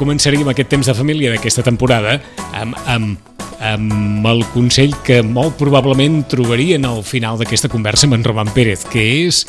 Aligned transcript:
Començaríem 0.00 0.48
aquest 0.50 0.70
temps 0.72 0.88
de 0.88 0.94
família 0.96 1.30
d'aquesta 1.34 1.62
temporada 1.66 2.16
amb, 2.56 2.76
amb, 2.88 3.18
amb 3.60 4.26
el 4.32 4.42
consell 4.54 4.94
que 5.04 5.20
molt 5.22 5.58
probablement 5.60 6.22
trobarien 6.32 6.86
al 6.88 7.04
final 7.04 7.36
d'aquesta 7.40 7.68
conversa 7.72 8.08
amb 8.08 8.16
en 8.18 8.24
Roman 8.26 8.50
Pérez, 8.56 8.86
que 8.88 9.04
és... 9.26 9.44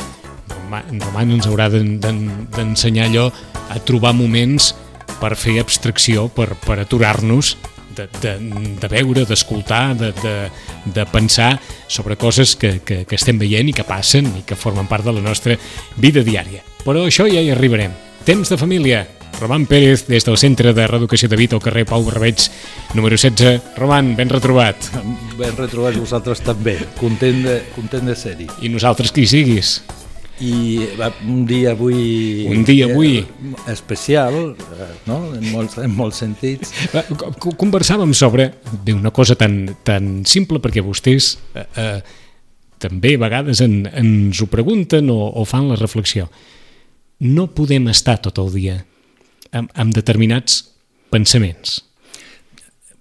Roman 0.72 1.32
ens 1.36 1.48
haurà 1.50 1.66
d'en- 1.72 1.98
d'en- 2.00 2.48
d'ensenyar 2.56 3.10
allò 3.10 3.26
a 3.72 3.80
trobar 3.84 4.14
moments 4.16 4.70
per 5.20 5.34
fer 5.36 5.58
abstracció, 5.60 6.30
per, 6.32 6.54
per 6.64 6.78
aturar-nos 6.80 7.58
de, 7.96 8.06
de, 8.24 8.32
de 8.80 8.88
veure, 8.92 9.26
d'escoltar, 9.28 9.98
de, 10.00 10.14
de, 10.24 10.36
de 10.96 11.06
pensar 11.12 11.58
sobre 11.92 12.16
coses 12.16 12.56
que, 12.56 12.78
que, 12.88 13.02
que 13.04 13.20
estem 13.20 13.40
veient 13.40 13.68
i 13.68 13.76
que 13.76 13.84
passen 13.88 14.30
i 14.40 14.46
que 14.48 14.56
formen 14.56 14.88
part 14.88 15.04
de 15.08 15.12
la 15.18 15.24
nostra 15.24 15.58
vida 16.00 16.24
diària. 16.24 16.64
Però 16.86 17.04
això 17.08 17.28
ja 17.28 17.44
hi 17.44 17.52
arribarem. 17.52 17.92
Temps 18.24 18.48
de 18.52 18.58
família. 18.60 19.04
Roman 19.40 19.66
Pérez, 19.66 20.06
des 20.08 20.24
del 20.26 20.38
Centre 20.38 20.74
de 20.74 20.86
Reeducació 20.88 21.30
de 21.30 21.38
Vita 21.40 21.56
al 21.58 21.64
carrer 21.64 21.86
Pau 21.90 22.04
Barbeig, 22.06 22.44
número 22.94 23.18
16. 23.18 23.74
Roman, 23.78 24.14
ben 24.16 24.30
retrobat. 24.30 24.78
Ben 25.40 25.56
retrobat 25.58 25.98
vosaltres 25.98 26.44
també, 26.46 26.76
content 27.00 27.42
de, 27.48 27.56
content 27.76 28.06
de 28.06 28.16
ser-hi. 28.16 28.46
I 28.62 28.70
nosaltres 28.70 29.14
qui 29.16 29.26
siguis. 29.30 29.80
I 30.42 30.86
un 31.30 31.44
dia 31.50 31.74
avui... 31.74 32.46
Un 32.50 32.64
dia 32.66 32.88
avui. 32.90 33.20
eh, 33.22 33.72
especial, 33.74 34.38
eh, 34.58 34.90
no? 35.06 35.20
en, 35.38 35.48
molts, 35.54 35.78
en 35.82 35.94
molts 35.94 36.22
sentits. 36.22 36.74
Va, 36.94 37.04
Conversàvem 37.58 38.14
sobre 38.18 38.52
una 38.94 39.14
cosa 39.14 39.38
tan, 39.38 39.64
tan 39.86 40.22
simple, 40.26 40.62
perquè 40.62 40.86
vostès 40.86 41.36
eh, 41.54 41.66
eh, 41.78 41.98
també 42.82 43.16
a 43.18 43.22
vegades 43.26 43.62
en, 43.62 43.84
ens 43.90 44.42
ho 44.42 44.50
pregunten 44.50 45.10
o, 45.14 45.20
o 45.34 45.46
fan 45.46 45.70
la 45.70 45.78
reflexió. 45.82 46.30
No 47.22 47.52
podem 47.54 47.90
estar 47.94 48.18
tot 48.22 48.42
el 48.42 48.50
dia 48.54 48.80
amb, 49.52 49.72
amb 49.76 49.96
determinats 49.96 50.62
pensaments. 51.12 51.80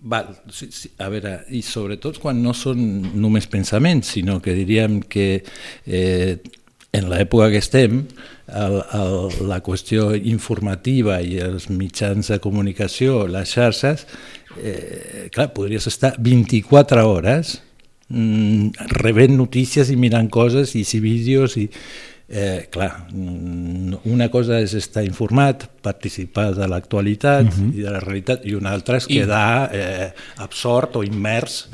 Val, 0.01 0.31
sí, 0.48 0.70
sí, 0.73 0.89
a 0.97 1.11
veure, 1.12 1.43
i 1.53 1.61
sobretot 1.65 2.19
quan 2.23 2.41
no 2.41 2.55
són 2.56 2.81
només 3.20 3.47
pensaments, 3.53 4.15
sinó 4.17 4.39
que 4.41 4.55
diríem 4.56 5.03
que 5.12 5.43
eh, 5.84 6.39
en 6.97 7.09
l'època 7.11 7.51
que 7.53 7.61
estem, 7.61 8.01
el, 8.48 8.78
el, 8.97 9.17
la 9.47 9.61
qüestió 9.62 10.11
informativa 10.17 11.21
i 11.23 11.37
els 11.45 11.69
mitjans 11.71 12.33
de 12.33 12.41
comunicació, 12.43 13.27
les 13.31 13.53
xarxes, 13.53 14.06
eh, 14.56 15.28
clar, 15.34 15.51
podries 15.55 15.87
estar 15.87 16.15
24 16.19 17.05
hores 17.06 17.59
mm, 18.09 18.89
rebent 19.05 19.37
notícies 19.39 19.93
i 19.93 19.98
mirant 20.01 20.31
coses 20.33 20.75
i 20.75 20.84
si 20.89 21.03
vídeos 21.05 21.56
i 21.61 21.69
eh, 22.31 22.69
clar, 22.70 23.09
una 23.12 24.28
cosa 24.31 24.60
és 24.62 24.72
estar 24.78 25.03
informat, 25.03 25.66
participar 25.82 26.53
de 26.55 26.69
l'actualitat 26.71 27.47
uh 27.47 27.50
-huh. 27.50 27.75
i 27.75 27.82
de 27.82 27.91
la 27.91 28.00
realitat 28.00 28.47
i 28.47 28.55
una 28.55 28.71
altra 28.71 28.97
és 28.97 29.06
I- 29.09 29.19
quedar 29.19 29.71
eh, 29.75 30.12
absort 30.37 30.97
o 30.97 31.03
immers 31.03 31.69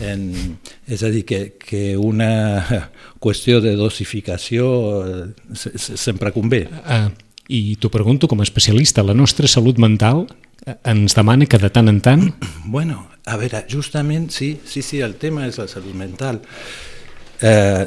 en, 0.00 0.58
és 0.86 1.02
a 1.02 1.10
dir, 1.10 1.24
que, 1.24 1.56
que 1.58 1.96
una 1.96 2.90
qüestió 3.20 3.60
de 3.60 3.76
dosificació 3.76 5.06
eh, 5.06 5.26
se, 5.54 5.78
se, 5.78 5.96
sempre 5.96 6.32
convé. 6.32 6.68
Uh, 6.84 7.10
I 7.48 7.76
t'ho 7.76 7.90
pregunto 7.90 8.28
com 8.28 8.40
a 8.40 8.42
especialista, 8.42 9.02
la 9.02 9.14
nostra 9.14 9.46
salut 9.46 9.78
mental 9.78 10.26
eh, 10.66 10.74
ens 10.84 11.14
demana 11.14 11.46
que 11.46 11.58
de 11.58 11.70
tant 11.70 11.88
en 11.88 12.00
tant 12.00 12.34
Bueno, 12.64 13.10
a 13.26 13.36
veure, 13.36 13.64
justament, 13.70 14.30
sí, 14.30 14.60
sí, 14.64 14.82
sí, 14.82 15.00
el 15.00 15.14
tema 15.16 15.46
és 15.46 15.58
la 15.58 15.68
salut 15.68 15.94
mental. 15.94 16.40
Eh, 17.40 17.86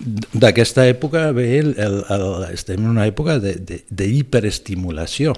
D'aquesta 0.00 0.86
època 0.88 1.32
ve 1.36 1.58
el, 1.58 1.74
el, 1.76 2.04
el, 2.08 2.24
estem 2.54 2.80
en 2.80 2.88
una 2.94 3.06
època 3.08 3.36
d'hiperestimulació. 3.40 5.34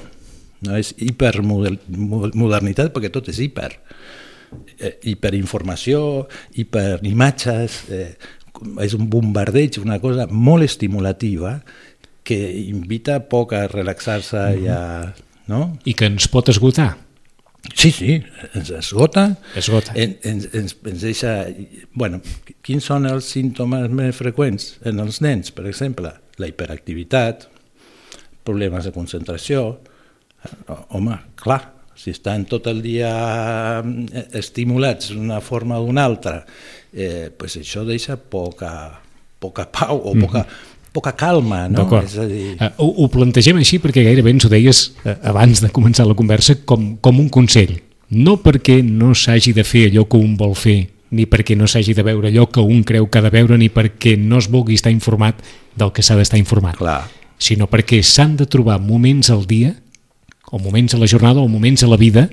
No 0.62 0.76
és 0.78 0.92
hipermodernitat 1.02 2.92
perquè 2.94 3.10
tot 3.10 3.28
és 3.32 3.40
hiper. 3.42 3.72
Eh, 4.78 4.94
hiperinformació, 5.10 6.28
hiperimatges, 6.60 7.80
eh, 7.90 8.14
és 8.84 8.94
un 8.94 9.08
bombardeig, 9.10 9.80
una 9.82 9.98
cosa 9.98 10.28
molt 10.30 10.62
estimulativa 10.68 11.62
que 12.22 12.38
invita 12.68 13.18
poc 13.26 13.52
a 13.56 13.66
relaxar-se 13.66 14.38
mm 14.38 14.54
-hmm. 14.54 14.62
i 14.62 14.68
a... 14.68 15.14
No? 15.46 15.76
i 15.84 15.92
que 15.94 16.06
ens 16.06 16.28
pot 16.28 16.48
esgotar. 16.48 16.96
Sí, 17.70 17.92
sí, 17.94 18.16
ens 18.54 18.70
esgota, 18.74 19.36
Esgota. 19.56 19.94
En, 19.94 20.16
ens, 20.26 20.48
ens, 20.52 20.74
ens 20.82 21.04
deixa... 21.06 21.34
Bueno, 21.94 22.18
quins 22.66 22.88
són 22.90 23.06
els 23.06 23.28
símptomes 23.30 23.86
més 23.94 24.18
freqüents 24.18 24.72
en 24.88 24.98
els 25.02 25.20
nens, 25.22 25.52
per 25.54 25.68
exemple? 25.70 26.10
La 26.42 26.50
hiperactivitat, 26.50 27.46
problemes 28.42 28.88
de 28.88 28.94
concentració... 28.94 29.78
Eh, 30.42 30.74
Home, 30.98 31.20
clar, 31.38 31.60
si 31.94 32.10
estan 32.10 32.48
tot 32.50 32.66
el 32.66 32.82
dia 32.82 33.12
eh, 33.78 34.26
estimulats 34.40 35.12
d'una 35.14 35.38
forma 35.44 35.78
o 35.78 35.86
d'una 35.86 36.06
altra, 36.10 36.40
eh, 36.92 37.30
pues 37.30 37.60
això 37.60 37.86
deixa 37.86 38.18
poca, 38.18 38.72
poca 39.38 39.68
pau 39.70 40.02
o 40.10 40.16
poca, 40.18 40.42
poca 40.92 41.14
calma, 41.16 41.66
no? 41.72 41.86
És 42.02 42.16
a 42.20 42.26
dir... 42.28 42.54
Uh, 42.58 42.70
ho, 42.84 42.88
ho 43.04 43.08
plantegem 43.12 43.58
així 43.60 43.80
perquè 43.82 44.04
gairebé 44.04 44.34
ens 44.34 44.46
ho 44.46 44.50
deies 44.52 44.82
uh, 45.02 45.16
abans 45.32 45.62
de 45.64 45.70
començar 45.72 46.06
la 46.06 46.16
conversa 46.18 46.58
com, 46.68 46.92
com 47.00 47.20
un 47.22 47.30
consell. 47.32 47.78
No 48.12 48.36
perquè 48.44 48.82
no 48.84 49.14
s'hagi 49.16 49.54
de 49.56 49.64
fer 49.64 49.86
allò 49.88 50.04
que 50.04 50.20
un 50.20 50.36
vol 50.36 50.52
fer, 50.58 50.82
ni 51.16 51.24
perquè 51.28 51.56
no 51.56 51.68
s'hagi 51.68 51.96
de 51.96 52.04
veure 52.04 52.28
allò 52.28 52.46
que 52.52 52.60
un 52.60 52.84
creu 52.84 53.08
que 53.08 53.20
ha 53.20 53.24
de 53.24 53.32
veure, 53.32 53.56
ni 53.60 53.70
perquè 53.72 54.18
no 54.20 54.40
es 54.40 54.50
vulgui 54.52 54.76
estar 54.76 54.92
informat 54.92 55.40
del 55.76 55.92
que 55.96 56.04
s'ha 56.04 56.18
d'estar 56.18 56.40
informat, 56.40 56.76
Clar. 56.76 57.06
sinó 57.40 57.68
perquè 57.72 58.02
s'han 58.04 58.36
de 58.36 58.46
trobar 58.46 58.78
moments 58.80 59.32
al 59.32 59.46
dia, 59.48 59.74
o 60.52 60.60
moments 60.60 60.92
a 60.92 61.00
la 61.00 61.08
jornada, 61.08 61.40
o 61.40 61.48
moments 61.48 61.84
a 61.84 61.88
la 61.88 61.96
vida, 61.96 62.28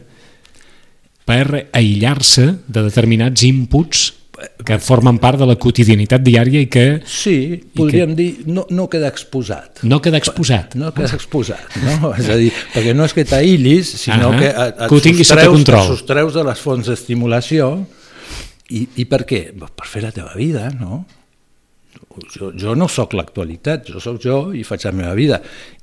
per 1.24 1.70
aïllar-se 1.72 2.46
de 2.68 2.84
determinats 2.84 3.44
inputs 3.48 4.19
que 4.66 4.78
formen 4.80 5.18
part 5.22 5.40
de 5.42 5.46
la 5.50 5.56
quotidianitat 5.60 6.22
diària 6.24 6.62
i 6.64 6.68
que 6.72 6.86
Sí, 7.06 7.60
podríem 7.76 8.16
dir, 8.16 8.30
no, 8.48 8.66
no 8.70 8.88
queda 8.90 9.08
exposat. 9.12 9.84
no 9.84 10.02
queda 10.02 10.18
exposat. 10.22 10.76
No 10.80 10.92
quedes 10.96 11.14
exposat, 11.18 11.78
no? 11.84 12.12
És 12.20 12.30
a 12.30 12.38
dir, 12.40 12.52
perquè 12.74 12.94
no 12.96 13.06
és 13.08 13.14
que 13.18 13.26
t'aïllis, 13.28 13.94
sinó 14.06 14.32
Ahà. 14.34 14.40
que 14.40 14.50
et, 14.50 14.58
et, 14.76 14.84
Que 14.90 14.96
ho 14.96 15.02
tinguis 15.04 15.28
sota 15.28 15.42
sostreus, 15.46 15.58
control. 15.60 15.86
et 15.86 15.94
sostreus 15.98 16.34
de 16.40 16.44
les 16.50 16.60
fonts 16.66 16.92
d'estimulació 16.92 17.72
i, 18.70 18.84
i 19.02 19.06
per 19.10 19.24
què? 19.30 19.44
Per 19.58 19.88
fer 19.90 20.04
la 20.06 20.12
teva 20.16 20.36
vida, 20.38 20.70
no? 20.80 21.06
Jo, 22.36 22.50
jo 22.58 22.74
no 22.76 22.88
sóc 22.92 23.14
l'actualitat, 23.16 23.88
jo 23.90 24.00
sóc 24.04 24.18
jo 24.22 24.52
i 24.56 24.64
faig 24.68 24.84
la 24.88 24.92
meva 24.96 25.14
vida 25.16 25.38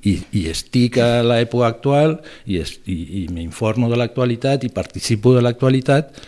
i, 0.05 0.17
i 0.37 0.43
estic 0.51 0.97
a 1.01 1.21
l'època 1.25 1.65
actual 1.69 2.17
i, 2.45 2.59
es, 2.61 2.75
i, 2.85 3.23
i 3.23 3.27
m'informo 3.33 3.89
de 3.89 3.97
l'actualitat 3.99 4.63
i 4.67 4.69
participo 4.73 5.33
de 5.35 5.41
l'actualitat 5.45 6.19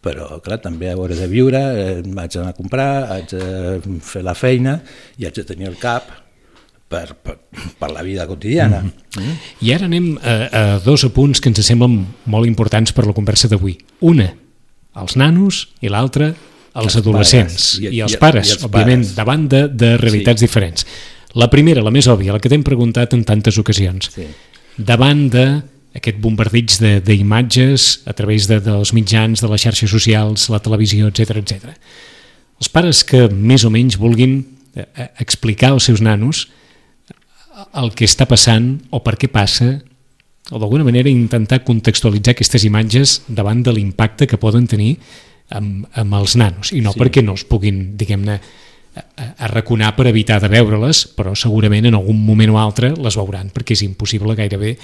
però 0.00 0.40
clar, 0.40 0.60
també 0.64 0.90
hauré 0.90 1.14
de 1.18 1.28
viure, 1.28 1.60
eh, 1.60 2.00
haig 2.00 2.32
d'anar 2.34 2.50
a 2.54 2.56
comprar, 2.56 2.90
haig 3.12 3.34
de 3.36 4.00
fer 4.00 4.22
la 4.24 4.34
feina 4.34 4.80
i 5.18 5.26
haig 5.28 5.34
de 5.36 5.44
tenir 5.44 5.68
el 5.68 5.76
cap 5.80 6.08
per, 6.90 7.14
per, 7.22 7.36
per 7.78 7.90
la 7.92 8.02
vida 8.02 8.26
quotidiana. 8.26 8.80
Mm 8.82 8.90
-hmm. 9.14 9.34
I 9.60 9.72
ara 9.74 9.84
anem 9.84 10.18
a, 10.22 10.32
a 10.52 10.78
dos 10.78 11.04
apunts 11.04 11.40
que 11.40 11.48
ens 11.48 11.64
semblen 11.66 12.06
molt 12.24 12.46
importants 12.46 12.92
per 12.92 13.06
la 13.06 13.12
conversa 13.12 13.48
d'avui. 13.48 13.78
Una, 14.00 14.34
els 14.96 15.16
nanos, 15.16 15.68
i 15.80 15.88
l'altra, 15.88 16.26
els, 16.74 16.84
Els 16.84 16.96
adolescents. 16.96 17.54
pares. 17.54 17.78
I- 17.80 17.96
I, 17.96 18.00
els 18.00 18.16
pares, 18.16 18.48
i 18.48 18.52
els 18.52 18.64
òbviament, 18.64 19.02
pares. 19.02 19.14
davant 19.14 19.48
de, 19.48 19.68
de 19.68 19.96
realitats 19.96 20.40
sí. 20.40 20.46
diferents. 20.46 20.86
La 21.34 21.48
primera, 21.48 21.82
la 21.82 21.90
més 21.90 22.08
òbvia, 22.08 22.32
la 22.32 22.40
que 22.40 22.48
t'hem 22.48 22.62
preguntat 22.62 23.12
en 23.14 23.24
tantes 23.24 23.58
ocasions. 23.58 24.10
Sí. 24.14 24.26
Davant 24.76 25.28
de 25.30 25.62
aquest 25.94 26.18
bombardeig 26.22 26.70
de- 26.78 27.00
d'imatges 27.00 28.02
a 28.06 28.12
través 28.14 28.46
de, 28.46 28.60
dels 28.60 28.92
mitjans, 28.94 29.40
de 29.42 29.48
les 29.50 29.60
xarxes 29.62 29.90
socials, 29.90 30.48
la 30.52 30.60
televisió, 30.62 31.08
etc 31.10 31.36
etc. 31.42 31.74
Els 32.60 32.68
pares 32.68 33.02
que 33.04 33.28
més 33.32 33.64
o 33.64 33.70
menys 33.70 33.96
vulguin 33.98 34.38
eh, 34.76 34.84
eh, 34.96 35.08
explicar 35.18 35.72
als 35.72 35.84
seus 35.90 36.00
nanos 36.00 36.48
el 37.76 37.90
que 37.92 38.06
està 38.08 38.24
passant 38.28 38.78
o 38.94 39.00
per 39.04 39.16
què 39.20 39.28
passa 39.28 39.80
o 40.50 40.58
d'alguna 40.58 40.84
manera 40.86 41.10
intentar 41.12 41.60
contextualitzar 41.66 42.32
aquestes 42.34 42.64
imatges 42.64 43.20
davant 43.28 43.60
de 43.62 43.74
l'impacte 43.74 44.26
que 44.26 44.38
poden 44.40 44.66
tenir 44.70 44.94
amb, 45.50 45.84
amb 45.98 46.14
els 46.20 46.36
nanos 46.40 46.72
i 46.72 46.80
no 46.80 46.92
Sí. 46.94 46.98
perquè 47.02 47.22
no 47.22 47.34
es 47.34 47.44
puguin, 47.44 47.96
diguem-ne, 47.98 48.38
a 48.94 49.46
raconar 49.46 49.94
per 49.96 50.08
evitar 50.10 50.40
de 50.42 50.50
veure-les, 50.50 51.04
però 51.14 51.34
segurament 51.38 51.86
en 51.86 51.96
algun 51.98 52.18
moment 52.26 52.56
o 52.56 52.58
altre 52.58 52.90
les 52.98 53.16
veuran, 53.16 53.52
perquè 53.54 53.76
és 53.76 53.84
impossible 53.86 54.34
gairebé, 54.38 54.74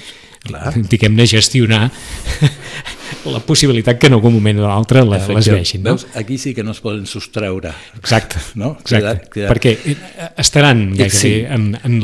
diguem-ne, 0.87 1.27
gestionar 1.27 1.89
la 3.33 3.41
possibilitat 3.43 3.99
que 3.99 4.07
en 4.07 4.17
algun 4.17 4.37
moment 4.37 4.61
o 4.63 4.71
altre 4.71 5.03
la, 5.05 5.19
les 5.19 5.51
vegin. 5.51 5.83
No? 5.83 5.97
Veus, 5.97 6.07
aquí 6.15 6.39
sí 6.39 6.55
que 6.55 6.63
no 6.63 6.75
es 6.77 6.81
poden 6.85 7.07
sostreure. 7.11 7.73
Exacte, 7.99 8.39
no? 8.63 8.77
Exacte. 8.81 9.27
Queda, 9.27 9.31
queda... 9.33 9.51
perquè 9.51 9.75
eh, 9.75 9.97
estaran 10.39 10.89
gairebé 10.95 11.11
sí. 11.19 11.35
en, 11.43 11.73
en 11.83 12.01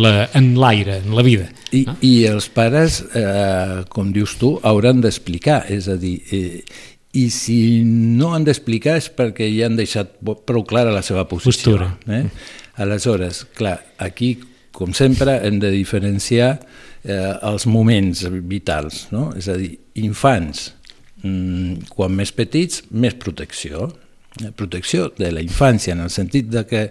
l'aire, 0.59 0.99
en, 1.03 1.13
en 1.13 1.19
la 1.19 1.27
vida. 1.27 1.51
I, 1.71 1.85
no? 1.87 1.97
i 2.05 2.15
els 2.29 2.51
pares, 2.53 3.03
eh, 3.15 3.83
com 3.93 4.11
dius 4.15 4.37
tu, 4.41 4.57
hauran 4.67 5.03
d'explicar, 5.05 5.63
és 5.73 5.89
a 5.89 5.97
dir, 6.01 6.19
eh, 6.35 6.65
i 7.13 7.29
si 7.31 7.83
no 7.85 8.33
han 8.33 8.47
d'explicar 8.47 8.97
és 9.01 9.11
perquè 9.13 9.49
ja 9.53 9.69
han 9.69 9.77
deixat 9.77 10.15
prou 10.49 10.65
clara 10.69 10.95
la 10.95 11.03
seva 11.05 11.27
posició. 11.29 11.77
Postura. 11.77 11.91
Eh? 12.09 12.25
Aleshores, 12.81 13.45
clar, 13.57 13.77
aquí, 14.01 14.35
com 14.73 14.95
sempre, 14.97 15.37
hem 15.45 15.59
de 15.61 15.71
diferenciar 15.75 16.55
eh, 17.05 17.35
els 17.45 17.67
moments 17.69 18.25
vitals, 18.49 19.07
no? 19.13 19.29
és 19.37 19.51
a 19.53 19.59
dir, 19.61 19.75
infants, 20.01 20.71
mm, 21.21 21.93
quan 21.93 22.17
més 22.17 22.33
petits, 22.33 22.87
més 22.91 23.19
protecció. 23.21 23.91
Eh, 24.41 24.49
protecció 24.57 25.11
de 25.19 25.29
la 25.37 25.45
infància, 25.45 25.93
en 25.93 26.07
el 26.07 26.13
sentit 26.15 26.49
de 26.49 26.65
que 26.65 26.87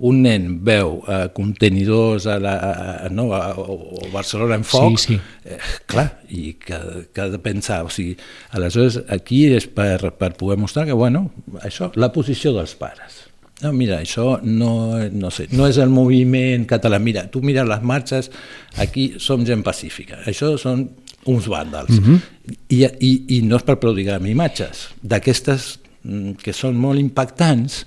un 0.00 0.22
nen 0.24 0.48
veu 0.64 0.98
eh, 1.04 1.28
contenidors 1.36 2.26
a 2.30 2.38
la, 2.40 2.54
a, 2.56 3.08
no, 3.12 3.28
a, 3.36 3.52
o 3.56 4.08
Barcelona 4.12 4.56
en 4.60 4.64
foc, 4.64 4.98
sí, 4.98 5.16
sí. 5.16 5.20
Eh, 5.44 5.58
clar, 5.90 6.06
i 6.32 6.54
que, 6.60 6.78
que 7.12 7.24
ha 7.24 7.28
de 7.32 7.40
pensar, 7.42 7.82
o 7.84 7.92
sigui, 7.92 8.16
aleshores 8.56 9.02
aquí 9.12 9.44
és 9.52 9.68
per, 9.68 10.14
per 10.16 10.32
poder 10.40 10.58
mostrar 10.60 10.86
que, 10.88 10.96
bueno, 10.96 11.28
això, 11.60 11.90
la 12.00 12.12
posició 12.14 12.54
dels 12.56 12.76
pares. 12.80 13.26
No, 13.60 13.74
mira, 13.76 13.98
això 14.00 14.38
no, 14.40 14.72
no, 15.12 15.30
sé, 15.34 15.50
no 15.52 15.66
és 15.68 15.76
el 15.82 15.92
moviment 15.92 16.64
català. 16.68 16.96
Mira, 17.02 17.26
tu 17.28 17.42
mira 17.44 17.66
les 17.68 17.82
marxes, 17.84 18.30
aquí 18.80 19.10
som 19.20 19.44
gent 19.44 19.64
pacífica. 19.66 20.22
Això 20.30 20.54
són 20.60 20.86
uns 21.28 21.48
vàndals. 21.52 21.92
Mm 21.92 22.04
-hmm. 22.04 22.20
I, 22.68 22.84
i, 22.84 23.12
I 23.36 23.42
no 23.42 23.56
és 23.56 23.62
per 23.62 23.76
prodigar 23.76 24.20
imatges 24.26 24.88
d'aquestes 25.02 25.78
mm, 26.02 26.40
que 26.42 26.52
són 26.52 26.76
molt 26.76 26.98
impactants, 26.98 27.84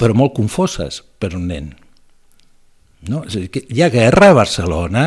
però 0.00 0.16
molt 0.16 0.34
confoses 0.36 1.02
per 1.20 1.34
un 1.36 1.46
nen. 1.50 1.74
No? 3.08 3.24
És 3.26 3.36
a 3.36 3.42
dir, 3.42 3.50
que 3.52 3.64
hi 3.68 3.84
ha 3.84 3.90
guerra 3.92 4.30
a 4.32 4.38
Barcelona, 4.40 5.04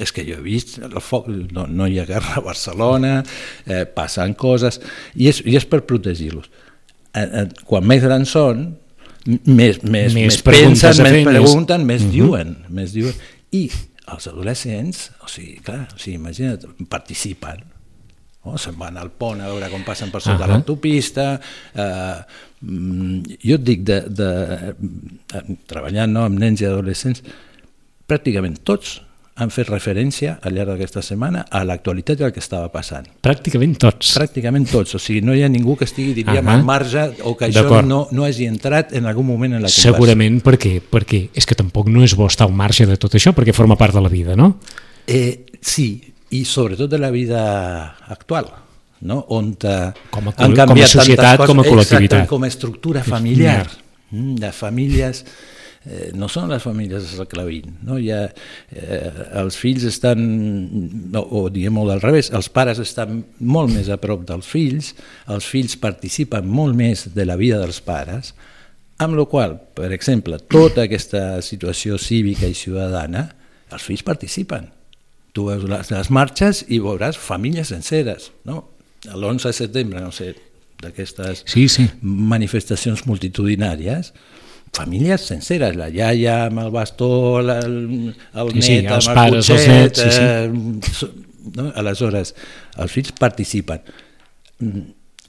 és 0.00 0.10
que 0.14 0.24
jo 0.26 0.38
he 0.38 0.44
vist 0.44 0.78
el 0.82 0.94
foc, 1.02 1.28
no, 1.54 1.66
no 1.70 1.86
hi 1.86 2.00
ha 2.02 2.06
guerra 2.08 2.38
a 2.40 2.44
Barcelona, 2.44 3.16
eh, 3.66 3.84
passen 3.86 4.34
coses, 4.38 4.80
i 5.14 5.28
és, 5.30 5.42
i 5.46 5.58
és 5.58 5.66
per 5.70 5.84
protegir-los. 5.86 6.50
Eh, 7.14 7.22
eh, 7.22 7.44
quan 7.66 7.86
més 7.86 8.02
grans 8.02 8.30
són, 8.34 8.64
més, 9.26 9.80
més, 9.82 9.84
més, 9.86 10.16
més 10.18 10.40
pensen, 10.44 11.02
més 11.06 11.20
pregunten, 11.26 11.86
més, 11.86 12.02
uh 12.02 12.08
-huh. 12.08 12.14
diuen, 12.16 12.56
més 12.68 12.92
diuen. 12.92 13.14
I 13.54 13.68
els 14.12 14.26
adolescents, 14.28 15.10
o 15.22 15.28
sigui, 15.30 15.60
clar, 15.64 15.86
o 15.94 15.98
sigui, 15.98 16.18
imagina't, 16.18 16.66
participen, 16.90 17.62
no? 18.44 18.58
se'n 18.58 18.76
van 18.78 18.98
al 19.00 19.10
pont 19.10 19.40
a 19.40 19.48
veure 19.48 19.70
com 19.72 19.84
passen 19.86 20.10
per 20.10 20.20
sota 20.20 20.36
uh 20.36 20.44
-huh. 20.44 20.50
l'autopista, 20.52 21.40
eh, 21.74 22.18
jo 22.64 23.58
et 23.58 23.64
dic, 23.64 23.82
de, 23.86 24.00
de, 24.08 24.30
de, 25.32 25.42
treballant 25.70 26.12
no, 26.12 26.28
amb 26.28 26.38
nens 26.40 26.62
i 26.62 26.68
adolescents, 26.68 27.24
pràcticament 28.08 28.60
tots 28.64 29.00
han 29.34 29.50
fet 29.50 29.66
referència 29.66 30.36
al 30.46 30.54
llarg 30.54 30.70
d'aquesta 30.70 31.02
setmana 31.02 31.42
a 31.50 31.64
l'actualitat 31.66 32.20
del 32.20 32.30
que 32.34 32.38
estava 32.42 32.68
passant. 32.70 33.08
Pràcticament 33.24 33.74
tots. 33.82 34.12
Pràcticament 34.14 34.68
tots, 34.70 34.94
o 34.94 35.00
sigui, 35.02 35.24
no 35.26 35.34
hi 35.34 35.42
ha 35.42 35.50
ningú 35.50 35.74
que 35.80 35.88
estigui, 35.88 36.12
diríem, 36.14 36.44
uh 36.44 36.50
-huh. 36.50 36.54
al 36.54 36.64
marge 36.64 37.02
o 37.22 37.34
que 37.36 37.46
això 37.50 37.82
no, 37.82 38.06
no 38.12 38.24
hagi 38.24 38.46
entrat 38.46 38.92
en 38.92 39.06
algun 39.06 39.26
moment 39.26 39.52
en 39.54 39.62
la 39.62 39.68
conversa. 39.68 39.90
Segurament 39.90 40.40
perquè, 40.42 40.80
perquè 40.80 41.28
és 41.34 41.46
que 41.46 41.54
tampoc 41.54 41.88
no 41.88 42.04
és 42.04 42.14
bo 42.14 42.26
estar 42.26 42.46
al 42.46 42.54
marge 42.54 42.86
de 42.86 42.96
tot 42.96 43.12
això, 43.14 43.34
perquè 43.34 43.52
forma 43.52 43.76
part 43.76 43.94
de 43.94 44.00
la 44.00 44.08
vida, 44.08 44.36
no? 44.36 44.58
Eh, 45.06 45.46
sí, 45.60 46.14
i 46.30 46.44
sobretot 46.44 46.90
de 46.90 46.98
la 46.98 47.10
vida 47.10 47.96
actual, 48.06 48.46
no? 49.04 49.20
on 49.28 49.52
com 50.10 50.30
a, 50.30 50.34
han 50.36 50.54
canviat 50.56 50.68
com 50.68 50.80
a 50.82 50.90
societat, 50.90 51.40
coses, 51.40 51.50
com 51.50 51.60
a 51.60 51.66
col·lectivitat. 51.66 52.28
com 52.30 52.44
a 52.44 52.48
estructura 52.48 53.04
familiar. 53.04 53.68
Mm, 54.10 54.36
de 54.38 54.50
famílies 54.52 55.24
eh, 55.84 56.10
no 56.14 56.28
són 56.30 56.48
les 56.52 56.62
famílies 56.62 57.04
del 57.04 57.24
segle 57.24 57.44
XX, 57.48 57.72
no? 57.86 57.98
Ha, 57.98 58.20
eh, 58.70 59.10
els 59.40 59.58
fills 59.58 59.84
estan, 59.88 60.22
no, 61.12 61.24
o 61.24 61.46
diguem 61.52 61.74
molt 61.76 61.94
al 61.94 62.02
revés, 62.04 62.30
els 62.36 62.48
pares 62.52 62.80
estan 62.82 63.22
molt 63.40 63.72
més 63.74 63.90
a 63.90 63.98
prop 64.00 64.24
dels 64.28 64.48
fills, 64.48 64.92
els 65.32 65.48
fills 65.48 65.76
participen 65.80 66.48
molt 66.48 66.76
més 66.78 67.08
de 67.16 67.26
la 67.28 67.36
vida 67.40 67.60
dels 67.62 67.80
pares, 67.84 68.34
amb 69.02 69.18
la 69.18 69.26
qual 69.26 69.58
per 69.74 69.90
exemple, 69.92 70.38
tota 70.38 70.86
aquesta 70.86 71.42
situació 71.42 71.98
cívica 71.98 72.46
i 72.46 72.54
ciutadana, 72.56 73.28
els 73.74 73.82
fills 73.82 74.04
participen 74.06 74.70
tu 75.34 75.48
veus 75.50 75.66
les, 75.66 75.90
les 75.90 76.10
marxes 76.14 76.62
i 76.70 76.78
veuràs 76.78 77.18
famílies 77.18 77.72
senceres, 77.74 78.30
no? 78.46 78.62
L'11 79.12 79.50
de 79.50 79.52
setembre, 79.52 80.00
no 80.00 80.12
sé, 80.12 80.34
d'aquestes 80.82 81.44
sí, 81.48 81.68
sí. 81.68 81.86
manifestacions 82.02 83.04
multitudinàries, 83.08 84.12
famílies 84.74 85.28
senceres, 85.30 85.76
la 85.78 85.88
iaia 85.92 86.44
amb 86.48 86.64
el 86.64 86.72
bastó, 86.74 87.40
el, 87.40 87.52
el 87.54 88.50
sí, 88.50 88.58
net 88.58 88.66
sí, 88.66 88.80
amb 88.80 88.96
els 88.96 89.08
el 89.08 89.20
pares, 89.20 89.52
cotxet, 89.52 89.62
els 89.62 89.70
nets, 89.70 90.02
sí, 90.02 90.98
sí. 90.98 91.06
Eh, 91.06 91.34
no? 91.54 91.70
aleshores 91.80 92.34
els 92.80 92.92
fills 92.92 93.14
participen. 93.20 93.84
Mm, 94.58 94.84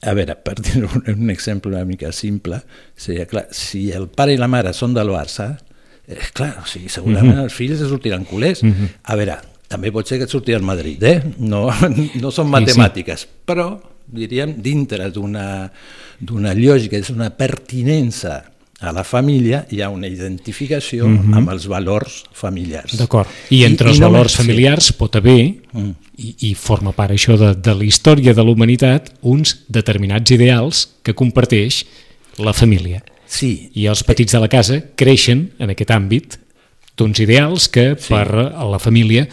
a 0.06 0.14
veure, 0.16 0.36
per 0.44 0.56
dir 0.60 0.84
un, 0.84 1.04
un 1.14 1.30
exemple 1.32 1.72
una 1.72 1.84
mica 1.88 2.12
simple, 2.12 2.60
seria 2.96 3.26
clar, 3.30 3.46
si 3.54 3.88
el 3.96 4.08
pare 4.08 4.34
i 4.34 4.40
la 4.40 4.50
mare 4.50 4.74
són 4.76 4.96
del 4.96 5.12
Barça, 5.14 5.52
eh, 6.06 6.20
clar, 6.36 6.56
o 6.62 6.66
sigui, 6.68 6.90
segurament 6.92 7.34
mhm. 7.34 7.38
-huh. 7.40 7.50
els 7.50 7.54
fills 7.54 7.80
es 7.80 7.88
sortiran 7.88 8.24
culers. 8.24 8.62
Mhm. 8.62 8.72
-huh. 8.72 8.88
A 9.02 9.16
veure, 9.16 9.38
també 9.68 9.92
pot 9.92 10.08
ser 10.08 10.18
que 10.20 10.26
et 10.28 10.32
surti 10.32 10.54
al 10.54 10.64
Madrid, 10.66 11.02
eh? 11.02 11.20
no, 11.38 11.66
no 12.22 12.32
són 12.34 12.50
matemàtiques, 12.52 13.26
sí, 13.26 13.30
sí. 13.30 13.44
però 13.46 13.70
diríem 14.06 14.54
dintre 14.62 15.08
d'una 15.10 16.52
lògica, 16.54 16.98
és 16.98 17.10
una 17.10 17.32
pertinença 17.34 18.42
a 18.80 18.92
la 18.92 19.04
família 19.08 19.62
hi 19.72 19.80
ha 19.80 19.88
una 19.88 20.06
identificació 20.06 21.06
mm 21.08 21.18
-hmm. 21.18 21.36
amb 21.36 21.50
els 21.50 21.66
valors 21.66 22.24
familiars. 22.32 22.96
D'acord. 22.96 23.28
I 23.50 23.64
entre 23.64 23.88
I, 23.88 23.90
els 23.90 23.98
i 23.98 24.00
valors 24.00 24.34
només, 24.34 24.36
familiars 24.36 24.84
sí. 24.84 24.92
pot 24.92 25.16
haver, 25.16 25.54
mm. 25.72 25.92
i, 26.18 26.34
i 26.50 26.54
forma 26.54 26.92
part 26.92 27.12
això 27.12 27.38
de, 27.38 27.54
de 27.54 27.74
la 27.74 27.84
història 27.84 28.34
de 28.34 28.44
la 28.44 28.50
humanitat, 28.50 29.12
uns 29.22 29.64
determinats 29.68 30.30
ideals 30.30 30.88
que 31.02 31.14
comparteix 31.14 31.86
la 32.38 32.52
família. 32.52 33.02
Sí. 33.26 33.70
I 33.74 33.86
els 33.86 34.04
petits 34.04 34.32
de 34.32 34.38
la 34.38 34.48
casa 34.48 34.82
creixen 34.94 35.52
en 35.58 35.70
aquest 35.70 35.90
àmbit 35.90 36.38
d'uns 36.96 37.18
ideals 37.18 37.68
que 37.68 37.96
sí. 37.98 38.12
per 38.12 38.52
a 38.54 38.64
la 38.64 38.78
família 38.78 39.26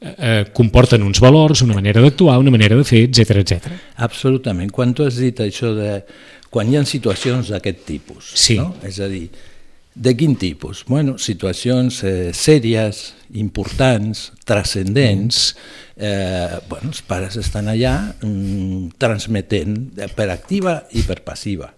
eh, 0.00 0.46
comporten 0.52 1.02
uns 1.02 1.20
valors, 1.20 1.62
una 1.62 1.74
manera 1.74 2.00
d'actuar, 2.00 2.38
una 2.40 2.50
manera 2.50 2.76
de 2.76 2.84
fer, 2.84 3.04
etc 3.08 3.42
etc. 3.42 3.70
Absolutament. 3.96 4.72
Quan 4.72 4.94
tu 4.94 5.06
has 5.06 5.20
dit 5.20 5.40
això 5.44 5.74
de... 5.76 6.00
Quan 6.50 6.66
hi 6.66 6.80
ha 6.80 6.82
situacions 6.82 7.52
d'aquest 7.52 7.84
tipus, 7.86 8.32
sí. 8.34 8.56
no? 8.58 8.72
és 8.82 8.96
a 8.98 9.06
dir, 9.06 9.28
de 9.94 10.16
quin 10.18 10.32
tipus? 10.34 10.80
Bueno, 10.88 11.14
situacions 11.22 12.00
eh, 12.02 12.32
sèries, 12.34 13.12
importants, 13.38 14.32
transcendents, 14.48 15.52
eh, 15.94 16.58
bueno, 16.66 16.90
els 16.90 17.04
pares 17.06 17.36
estan 17.38 17.70
allà 17.70 17.94
mm, 18.18 18.96
transmetent 18.98 19.76
per 20.18 20.26
activa 20.34 20.80
i 20.90 21.04
per 21.06 21.20
passiva, 21.22 21.70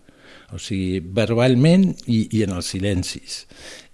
o 0.56 0.60
sigui, 0.60 1.02
verbalment 1.04 1.90
i, 2.06 2.22
i 2.38 2.40
en 2.46 2.56
els 2.56 2.72
silencis, 2.72 3.42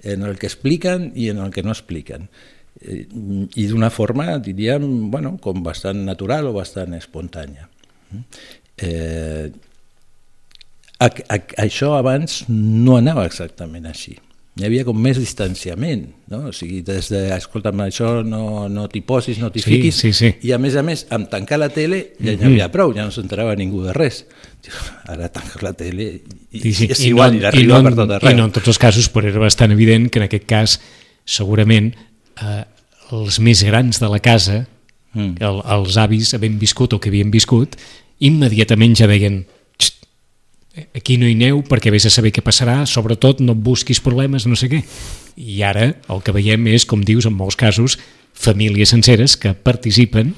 en 0.06 0.22
el 0.22 0.38
que 0.38 0.46
expliquen 0.46 1.10
i 1.18 1.26
en 1.32 1.42
el 1.42 1.50
que 1.50 1.66
no 1.66 1.74
expliquen 1.74 2.28
eh, 2.30 2.57
i 2.78 3.66
d'una 3.66 3.90
forma, 3.90 4.38
diríem, 4.38 5.10
bueno, 5.10 5.36
com 5.42 5.62
bastant 5.64 6.04
natural 6.06 6.46
o 6.50 6.54
bastant 6.54 6.94
espontània. 6.94 7.66
Eh, 8.78 9.50
a, 10.98 11.06
a, 11.06 11.38
això 11.64 11.92
abans 11.98 12.44
no 12.48 12.96
anava 12.98 13.26
exactament 13.26 13.88
així. 13.90 14.16
Hi 14.58 14.66
havia 14.66 14.82
com 14.82 14.96
més 14.98 15.18
distanciament, 15.20 16.00
no? 16.32 16.48
O 16.48 16.52
sigui, 16.54 16.80
des 16.86 17.10
de, 17.12 17.20
escolta'm, 17.36 17.78
això 17.84 18.16
no, 18.26 18.66
no 18.70 18.88
t'hi 18.90 19.04
posis, 19.06 19.38
no 19.38 19.52
t'hi 19.54 19.62
sí, 19.62 19.70
fiquis, 19.70 20.00
sí, 20.02 20.10
sí. 20.16 20.32
i 20.42 20.50
a 20.54 20.58
més 20.58 20.74
a 20.74 20.82
més, 20.82 21.04
amb 21.14 21.28
tancar 21.30 21.60
la 21.60 21.68
tele 21.70 22.00
ja 22.18 22.34
n'hi 22.34 22.48
havia 22.48 22.66
prou, 22.74 22.90
ja 22.96 23.06
no 23.06 23.14
s'enterava 23.14 23.54
ningú 23.58 23.84
de 23.86 23.94
res. 23.94 24.24
Ara 25.06 25.30
tancar 25.30 25.62
la 25.62 25.74
tele 25.78 26.08
i, 26.10 26.62
sí, 26.64 26.72
sí. 26.74 26.88
és 26.90 27.04
igual, 27.06 27.38
i, 27.38 27.44
no, 27.44 27.52
i 27.54 27.68
no, 27.70 27.82
per 27.86 27.94
tot 28.00 28.16
arreu. 28.18 28.34
I 28.34 28.38
no 28.38 28.48
en 28.48 28.56
tots 28.58 28.74
els 28.74 28.82
casos, 28.82 29.10
però 29.14 29.30
era 29.30 29.42
bastant 29.42 29.74
evident 29.74 30.10
que 30.10 30.18
en 30.22 30.26
aquest 30.26 30.50
cas 30.50 30.78
segurament 31.28 31.92
eh, 32.42 32.64
els 33.16 33.38
més 33.40 33.62
grans 33.64 34.00
de 34.00 34.10
la 34.10 34.20
casa, 34.24 34.64
mm. 35.14 35.38
el, 35.40 35.62
els 35.78 35.96
avis 36.00 36.34
havent 36.36 36.58
viscut 36.60 36.94
o 36.94 37.00
que 37.00 37.12
havien 37.12 37.30
viscut, 37.32 37.78
immediatament 38.18 38.96
ja 38.98 39.08
deien 39.10 39.44
aquí 40.94 41.16
no 41.18 41.26
hi 41.26 41.34
neu 41.38 41.62
perquè 41.66 41.90
vés 41.90 42.06
a 42.06 42.12
saber 42.12 42.32
què 42.34 42.42
passarà, 42.44 42.84
sobretot 42.86 43.40
no 43.42 43.56
busquis 43.56 44.00
problemes, 44.04 44.46
no 44.46 44.56
sé 44.58 44.68
què. 44.70 44.82
I 45.38 45.62
ara 45.66 45.90
el 46.10 46.22
que 46.24 46.34
veiem 46.34 46.68
és, 46.70 46.86
com 46.86 47.02
dius, 47.04 47.26
en 47.26 47.34
molts 47.34 47.58
casos, 47.58 47.98
famílies 48.38 48.92
senceres 48.94 49.36
que 49.36 49.54
participen 49.54 50.34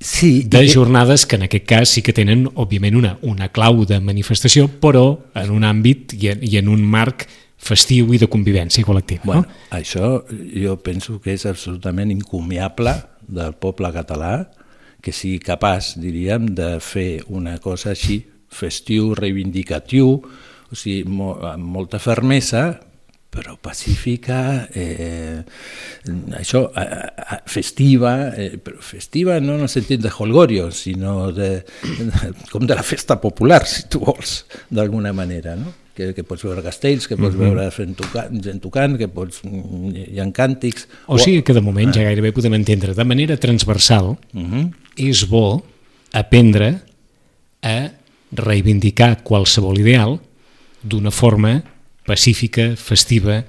sí, 0.00 0.42
de 0.44 0.66
jornades 0.68 1.24
que 1.26 1.38
en 1.38 1.46
aquest 1.46 1.66
cas 1.68 1.94
sí 1.96 2.02
que 2.04 2.12
tenen, 2.16 2.46
òbviament, 2.54 2.98
una, 2.98 3.14
una 3.22 3.48
clau 3.52 3.84
de 3.88 4.00
manifestació, 4.04 4.68
però 4.68 5.06
en 5.40 5.54
un 5.54 5.64
àmbit 5.64 6.16
i 6.18 6.32
en, 6.34 6.44
i 6.44 6.58
en 6.60 6.68
un 6.72 6.84
marc 6.84 7.26
festiu 7.64 8.12
i 8.12 8.20
de 8.20 8.28
convivència 8.30 8.84
col·lectiva. 8.84 9.24
Bueno, 9.30 9.48
no? 9.48 9.62
Això 9.76 10.18
jo 10.28 10.76
penso 10.84 11.18
que 11.24 11.34
és 11.34 11.46
absolutament 11.48 12.12
incomiable 12.12 12.94
del 13.24 13.56
poble 13.56 13.90
català 13.94 14.36
que 15.04 15.12
sigui 15.12 15.40
capaç, 15.44 15.94
diríem, 16.00 16.48
de 16.56 16.78
fer 16.80 17.24
una 17.28 17.58
cosa 17.60 17.92
així, 17.92 18.22
festiu, 18.54 19.12
reivindicatiu, 19.18 20.14
o 20.14 20.76
sigui, 20.78 21.04
mo 21.10 21.34
amb 21.44 21.66
molta 21.76 22.00
fermesa, 22.00 22.70
però 23.34 23.56
pacífica, 23.60 24.68
eh, 24.72 25.42
això, 26.38 26.68
eh, 26.78 27.40
festiva, 27.50 28.30
eh, 28.38 28.56
però 28.62 28.78
festiva 28.80 29.40
no 29.42 29.58
en 29.58 29.66
el 29.66 29.72
sentit 29.72 30.00
de 30.00 30.12
holgorio, 30.16 30.70
sinó 30.70 31.32
de, 31.34 31.50
de, 31.82 32.34
com 32.52 32.64
de 32.64 32.78
la 32.78 32.86
festa 32.86 33.18
popular, 33.20 33.64
si 33.66 33.88
tu 33.90 34.04
vols, 34.06 34.44
d'alguna 34.70 35.12
manera, 35.12 35.56
no? 35.58 35.83
Que, 35.94 36.08
que 36.10 36.24
pots 36.26 36.42
veure 36.42 36.62
castells, 36.62 37.06
que 37.06 37.14
pots 37.14 37.36
mm 37.36 37.40
-hmm. 37.40 37.54
veure 37.54 37.70
fent 37.70 37.94
tocant, 37.94 38.42
gent 38.42 38.60
tocant, 38.60 38.96
que 38.98 39.06
pots, 39.06 39.42
hi 39.44 40.18
ha 40.18 40.26
càntics... 40.26 40.88
O 41.06 41.18
sigui 41.18 41.42
que 41.42 41.54
de 41.54 41.60
moment 41.60 41.92
ja 41.94 42.02
gairebé 42.02 42.32
podem 42.32 42.54
entendre 42.54 42.94
de 42.94 43.04
manera 43.04 43.36
transversal 43.36 44.16
Uh 44.34 44.42
-huh. 44.42 44.72
és 44.96 45.28
bo 45.28 45.62
aprendre 46.12 46.80
a 47.62 47.90
reivindicar 48.32 49.22
qualsevol 49.22 49.78
ideal 49.78 50.20
d'una 50.82 51.10
forma 51.10 51.62
pacífica, 52.04 52.74
festiva, 52.76 53.44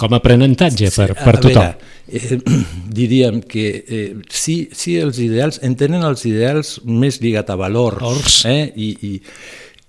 com 0.00 0.14
a 0.14 0.16
aprenentatge 0.16 0.88
per, 0.94 1.12
per 1.14 1.34
a 1.36 1.40
tothom. 1.40 1.62
Veure, 1.62 1.76
eh, 2.08 2.38
diríem 3.00 3.42
que 3.44 3.66
eh, 3.84 4.16
sí, 4.32 4.70
sí 4.72 4.96
els 4.98 5.20
ideals, 5.20 5.60
entenen 5.66 6.04
els 6.06 6.24
ideals 6.28 6.78
més 6.88 7.20
lligat 7.20 7.52
a 7.52 7.58
valors, 7.60 8.00
Valors. 8.00 8.38
eh, 8.48 8.72
i, 8.74 8.90
i 9.04 9.12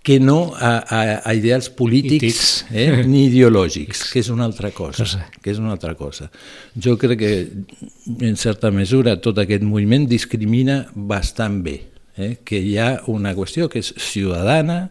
que 0.04 0.20
no 0.20 0.54
a, 0.58 0.78
a, 0.82 1.22
a 1.30 1.34
ideals 1.38 1.70
polítics 1.70 2.66
eh, 2.74 3.04
ni 3.06 3.26
ideològics, 3.30 4.08
que 4.10 4.22
és 4.24 4.32
una 4.34 4.48
altra 4.50 4.72
cosa, 4.74 5.06
que 5.42 5.54
és 5.54 5.62
una 5.62 5.76
altra 5.76 5.94
cosa. 6.00 6.32
Jo 6.74 6.98
crec 6.98 7.22
que, 7.22 7.34
en 8.26 8.38
certa 8.40 8.72
mesura, 8.74 9.20
tot 9.22 9.38
aquest 9.44 9.66
moviment 9.66 10.08
discrimina 10.10 10.84
bastant 10.96 11.62
bé, 11.66 11.78
eh, 12.18 12.34
que 12.44 12.58
hi 12.58 12.78
ha 12.82 12.96
una 13.14 13.36
qüestió 13.38 13.70
que 13.70 13.84
és 13.84 13.94
ciutadana, 14.02 14.88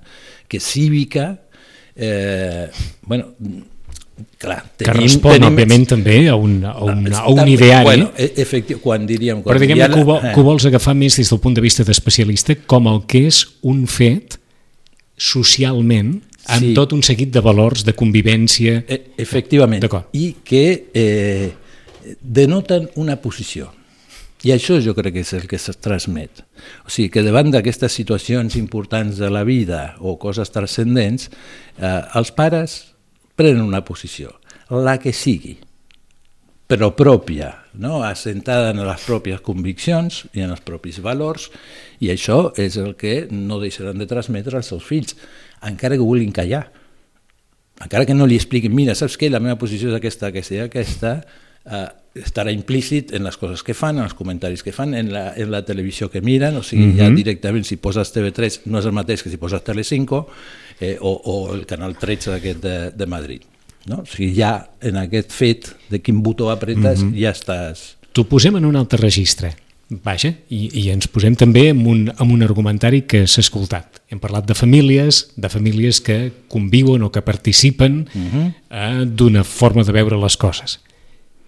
que 0.46 0.62
és 0.62 0.70
cívica, 0.70 1.32
eh, 1.96 2.70
bueno, 3.02 3.32
clar, 4.38 4.62
que 4.78 4.94
respon, 4.94 5.42
òbviament, 5.42 5.88
també 5.90 6.20
a 6.30 6.36
un, 6.38 6.60
a 6.62 6.76
un, 6.84 7.06
a 7.10 7.24
un 7.26 7.40
També, 7.42 7.56
ideari, 7.56 7.88
Bueno, 7.88 8.12
e- 8.14 8.30
efectiu, 8.42 8.78
quan 8.82 9.06
diríem... 9.10 9.42
Quan 9.42 9.54
però 9.56 9.62
diguem 9.62 9.80
hi 9.80 9.84
ha 9.84 9.90
que, 9.90 10.04
ho, 10.04 10.18
eh, 10.20 10.34
que 10.34 10.38
ho 10.38 10.46
vols 10.46 10.66
agafar 10.70 10.94
més 10.94 11.18
des 11.18 11.30
del 11.34 11.42
punt 11.42 11.58
de 11.58 11.64
vista 11.64 11.86
d'especialista 11.86 12.56
com 12.70 12.86
el 12.90 13.02
que 13.10 13.26
és 13.30 13.42
un 13.66 13.86
fet 13.90 14.39
socialment 15.20 16.14
amb 16.46 16.64
Sí. 16.64 16.74
tot 16.74 16.94
un 16.96 17.02
seguit 17.04 17.30
de 17.30 17.42
valors 17.44 17.84
de 17.84 17.92
convivència. 17.94 18.84
E- 18.88 19.12
efectivament, 19.20 19.84
i 20.12 20.36
que 20.42 20.88
eh, 20.94 21.52
denoten 22.20 22.88
una 22.96 23.16
posició. 23.20 23.70
I 24.42 24.54
això 24.54 24.78
jo 24.80 24.94
crec 24.96 25.12
que 25.12 25.20
és 25.20 25.32
el 25.36 25.46
que 25.46 25.56
es 25.56 25.68
transmet. 25.84 26.40
O 26.86 26.88
sigui, 26.88 27.10
que 27.10 27.22
davant 27.22 27.50
d'aquestes 27.52 27.92
situacions 27.92 28.56
importants 28.56 29.18
de 29.18 29.28
la 29.28 29.44
vida 29.44 29.96
o 30.00 30.18
coses 30.18 30.50
transcendents, 30.50 31.28
eh, 31.78 32.00
els 32.14 32.32
pares 32.32 32.94
prenen 33.36 33.60
una 33.60 33.84
posició, 33.84 34.40
la 34.70 34.98
que 34.98 35.12
sigui, 35.12 35.58
però 36.66 36.94
pròpia, 36.96 37.59
no? 37.74 38.02
assentada 38.02 38.70
en 38.70 38.82
les 38.86 39.06
pròpies 39.06 39.40
conviccions 39.40 40.24
i 40.32 40.42
en 40.42 40.50
els 40.50 40.60
propis 40.60 41.00
valors, 41.00 41.50
i 42.00 42.10
això 42.10 42.52
és 42.56 42.76
el 42.76 42.96
que 42.96 43.28
no 43.30 43.60
deixaran 43.60 43.98
de 43.98 44.06
transmetre 44.06 44.56
als 44.56 44.72
seus 44.72 44.84
fills, 44.84 45.16
encara 45.62 45.96
que 45.96 46.06
vulguin 46.06 46.32
callar 46.32 46.68
encara 47.80 48.04
que 48.04 48.14
no 48.14 48.26
li 48.28 48.36
expliquin, 48.36 48.74
mira, 48.76 48.94
saps 48.96 49.16
què, 49.16 49.30
la 49.32 49.40
meva 49.40 49.56
posició 49.60 49.88
és 49.88 49.96
aquesta, 49.96 50.28
aquesta 50.28 50.56
i 50.56 50.60
aquesta, 50.66 51.12
eh, 51.64 51.86
estarà 52.20 52.52
implícit 52.52 53.14
en 53.16 53.24
les 53.24 53.38
coses 53.40 53.62
que 53.64 53.74
fan, 53.76 53.96
en 53.96 54.04
els 54.08 54.16
comentaris 54.18 54.64
que 54.66 54.74
fan, 54.74 54.92
en 54.98 55.12
la, 55.14 55.30
en 55.32 55.50
la 55.52 55.62
televisió 55.64 56.10
que 56.12 56.20
miren, 56.20 56.58
o 56.58 56.62
sigui, 56.62 56.90
mm 56.90 56.92
-hmm. 56.92 56.98
ja 56.98 57.16
directament 57.22 57.64
si 57.64 57.76
poses 57.76 58.12
TV3 58.14 58.66
no 58.66 58.78
és 58.80 58.86
el 58.86 58.92
mateix 58.92 59.22
que 59.22 59.30
si 59.30 59.38
poses 59.38 59.64
Telecinco 59.64 60.28
eh, 60.80 60.98
o, 61.00 61.10
o 61.24 61.54
el 61.54 61.64
canal 61.66 61.96
13 61.96 62.34
aquest 62.34 62.60
de, 62.62 62.90
de 62.90 63.06
Madrid. 63.06 63.42
No? 63.90 64.04
O 64.04 64.06
sigui, 64.06 64.30
ja 64.38 64.52
en 64.86 65.00
aquest 65.00 65.34
fet 65.34 65.72
de 65.90 65.98
quin 65.98 66.22
botó 66.22 66.50
apretes 66.52 67.02
mm 67.02 67.10
-hmm. 67.10 67.18
ja 67.18 67.34
estàs... 67.34 67.96
T'ho 68.12 68.24
posem 68.24 68.56
en 68.56 68.64
un 68.64 68.76
altre 68.76 68.98
registre, 68.98 69.54
vaja, 69.90 70.30
i, 70.48 70.68
i 70.80 70.90
ens 70.90 71.08
posem 71.10 71.34
també 71.34 71.68
en 71.68 71.82
un, 71.86 72.04
en 72.10 72.30
un 72.30 72.42
argumentari 72.42 73.02
que 73.02 73.26
s'ha 73.26 73.40
escoltat. 73.40 74.00
Hem 74.10 74.18
parlat 74.22 74.46
de 74.46 74.54
famílies, 74.54 75.32
de 75.36 75.48
famílies 75.48 76.00
que 76.00 76.32
conviuen 76.48 77.02
o 77.02 77.10
que 77.10 77.22
participen 77.22 78.06
uh 78.14 78.20
-huh. 78.20 78.52
eh, 78.70 79.04
d'una 79.06 79.44
forma 79.44 79.84
de 79.84 79.92
veure 79.92 80.16
les 80.16 80.36
coses. 80.36 80.80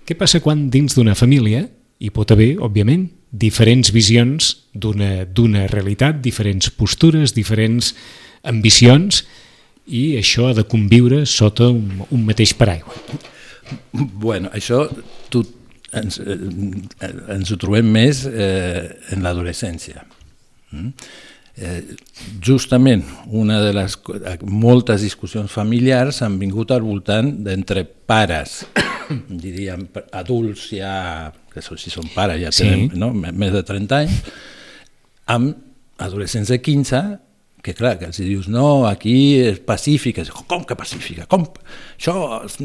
Què 0.06 0.16
passa 0.16 0.40
quan 0.40 0.70
dins 0.70 0.94
d'una 0.94 1.14
família 1.14 1.68
hi 1.98 2.10
pot 2.10 2.30
haver, 2.30 2.56
òbviament, 2.58 3.10
diferents 3.30 3.92
visions 3.92 4.56
d'una 4.74 5.24
d'una 5.24 5.66
realitat, 5.66 6.20
diferents 6.20 6.70
postures, 6.70 7.34
diferents 7.34 7.94
ambicions, 8.42 9.24
i 9.86 10.16
això 10.18 10.48
ha 10.50 10.54
de 10.54 10.64
conviure 10.68 11.24
sota 11.26 11.68
un, 11.72 12.04
un 12.10 12.24
mateix 12.28 12.52
paraigua. 12.54 12.94
Bueno, 13.92 14.50
això 14.54 14.84
tu, 15.32 15.42
ens, 15.96 16.18
eh, 16.22 17.12
ens 17.34 17.50
ho 17.52 17.58
trobem 17.60 17.88
més 17.92 18.24
eh, 18.28 18.88
en 19.14 19.22
l'adolescència. 19.24 20.04
Mm? 20.72 20.90
Eh, 21.52 21.80
justament 22.40 23.02
una 23.28 23.58
de 23.60 23.74
les 23.76 23.98
moltes 24.48 25.02
discussions 25.04 25.52
familiars 25.52 26.22
han 26.24 26.38
vingut 26.40 26.70
al 26.72 26.80
voltant 26.86 27.28
d'entre 27.44 27.82
pares, 27.84 28.62
diríem 29.44 29.84
adults 30.16 30.70
ja, 30.72 30.94
que 31.52 31.60
si 31.60 31.92
són 31.92 32.08
pares 32.14 32.40
ja 32.40 32.52
Sí. 32.54 32.64
tenen 32.64 32.94
no, 32.96 33.10
m- 33.12 33.34
més 33.36 33.52
de 33.52 33.60
30 33.68 33.98
anys, 33.98 34.22
amb 35.28 35.52
adolescents 36.02 36.48
de 36.48 36.58
15 36.64 37.02
que 37.62 37.74
clar, 37.78 37.94
que 38.00 38.08
els 38.10 38.18
dius, 38.18 38.48
no, 38.50 38.88
aquí 38.88 39.38
és 39.38 39.60
pacífica, 39.62 40.24
com 40.50 40.64
que 40.66 40.74
pacífica? 40.74 41.28
Com? 41.30 41.44
Això, 41.94 42.14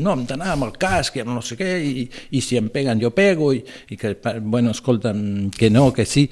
no, 0.01 0.15
hem 0.15 0.23
d'anar 0.25 0.55
amb 0.55 0.65
el 0.65 0.73
casc 0.81 1.19
i 1.19 1.21
amb 1.21 1.35
no 1.35 1.43
sé 1.45 1.57
què, 1.59 1.69
i, 1.85 2.07
i 2.33 2.41
si 2.41 2.57
em 2.57 2.71
peguen 2.73 2.97
jo 3.03 3.11
pego, 3.13 3.51
i, 3.53 3.61
i 3.93 3.99
que, 3.99 4.15
bueno, 4.41 4.73
escolta'm, 4.73 5.51
que 5.53 5.69
no, 5.69 5.91
que 5.93 6.07
sí, 6.09 6.25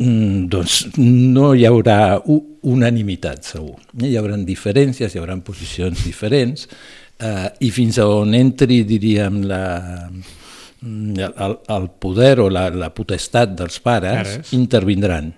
mm, 0.00 0.46
doncs 0.48 0.78
no 0.96 1.52
hi 1.52 1.68
haurà 1.68 1.98
unanimitat, 2.24 3.44
segur. 3.52 3.76
Hi 4.00 4.16
haurà 4.16 4.40
diferències, 4.48 5.12
hi 5.12 5.20
haurà 5.20 5.36
posicions 5.44 6.06
diferents, 6.08 6.64
eh, 7.20 7.46
i 7.68 7.72
fins 7.74 8.00
a 8.00 8.08
on 8.08 8.32
entri, 8.40 8.80
diríem, 8.88 9.42
la, 9.52 9.62
mm, 10.08 11.30
el, 11.36 11.60
el 11.76 11.88
poder 12.00 12.38
o 12.48 12.48
la, 12.48 12.70
la 12.72 12.94
potestat 12.96 13.58
dels 13.60 13.82
pares, 13.84 14.38
Pares. 14.38 14.56
intervindran 14.56 15.34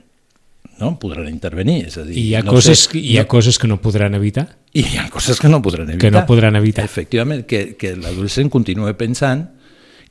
no? 0.81 0.93
podran 1.01 1.29
intervenir, 1.31 1.87
és 1.89 1.97
a 1.99 2.05
dir... 2.07 2.17
I 2.17 2.25
hi 2.29 2.35
ha, 2.37 2.43
no 2.47 2.55
coses, 2.57 2.87
sé, 2.87 3.01
hi 3.01 3.17
ha 3.21 3.27
coses 3.31 3.59
que 3.59 3.69
no 3.71 3.79
podran 3.83 4.17
evitar? 4.19 4.47
I 4.77 4.85
hi 4.85 5.01
ha 5.01 5.09
coses 5.13 5.41
que 5.41 5.51
no 5.53 5.63
podran 5.65 5.91
evitar. 5.91 6.05
Que 6.05 6.13
no 6.15 6.25
podran 6.29 6.57
evitar. 6.59 6.85
Efectivament, 6.85 7.47
que, 7.49 7.63
que 7.81 7.95
l'adolescent 7.97 8.53
continua 8.53 8.93
pensant 8.99 9.47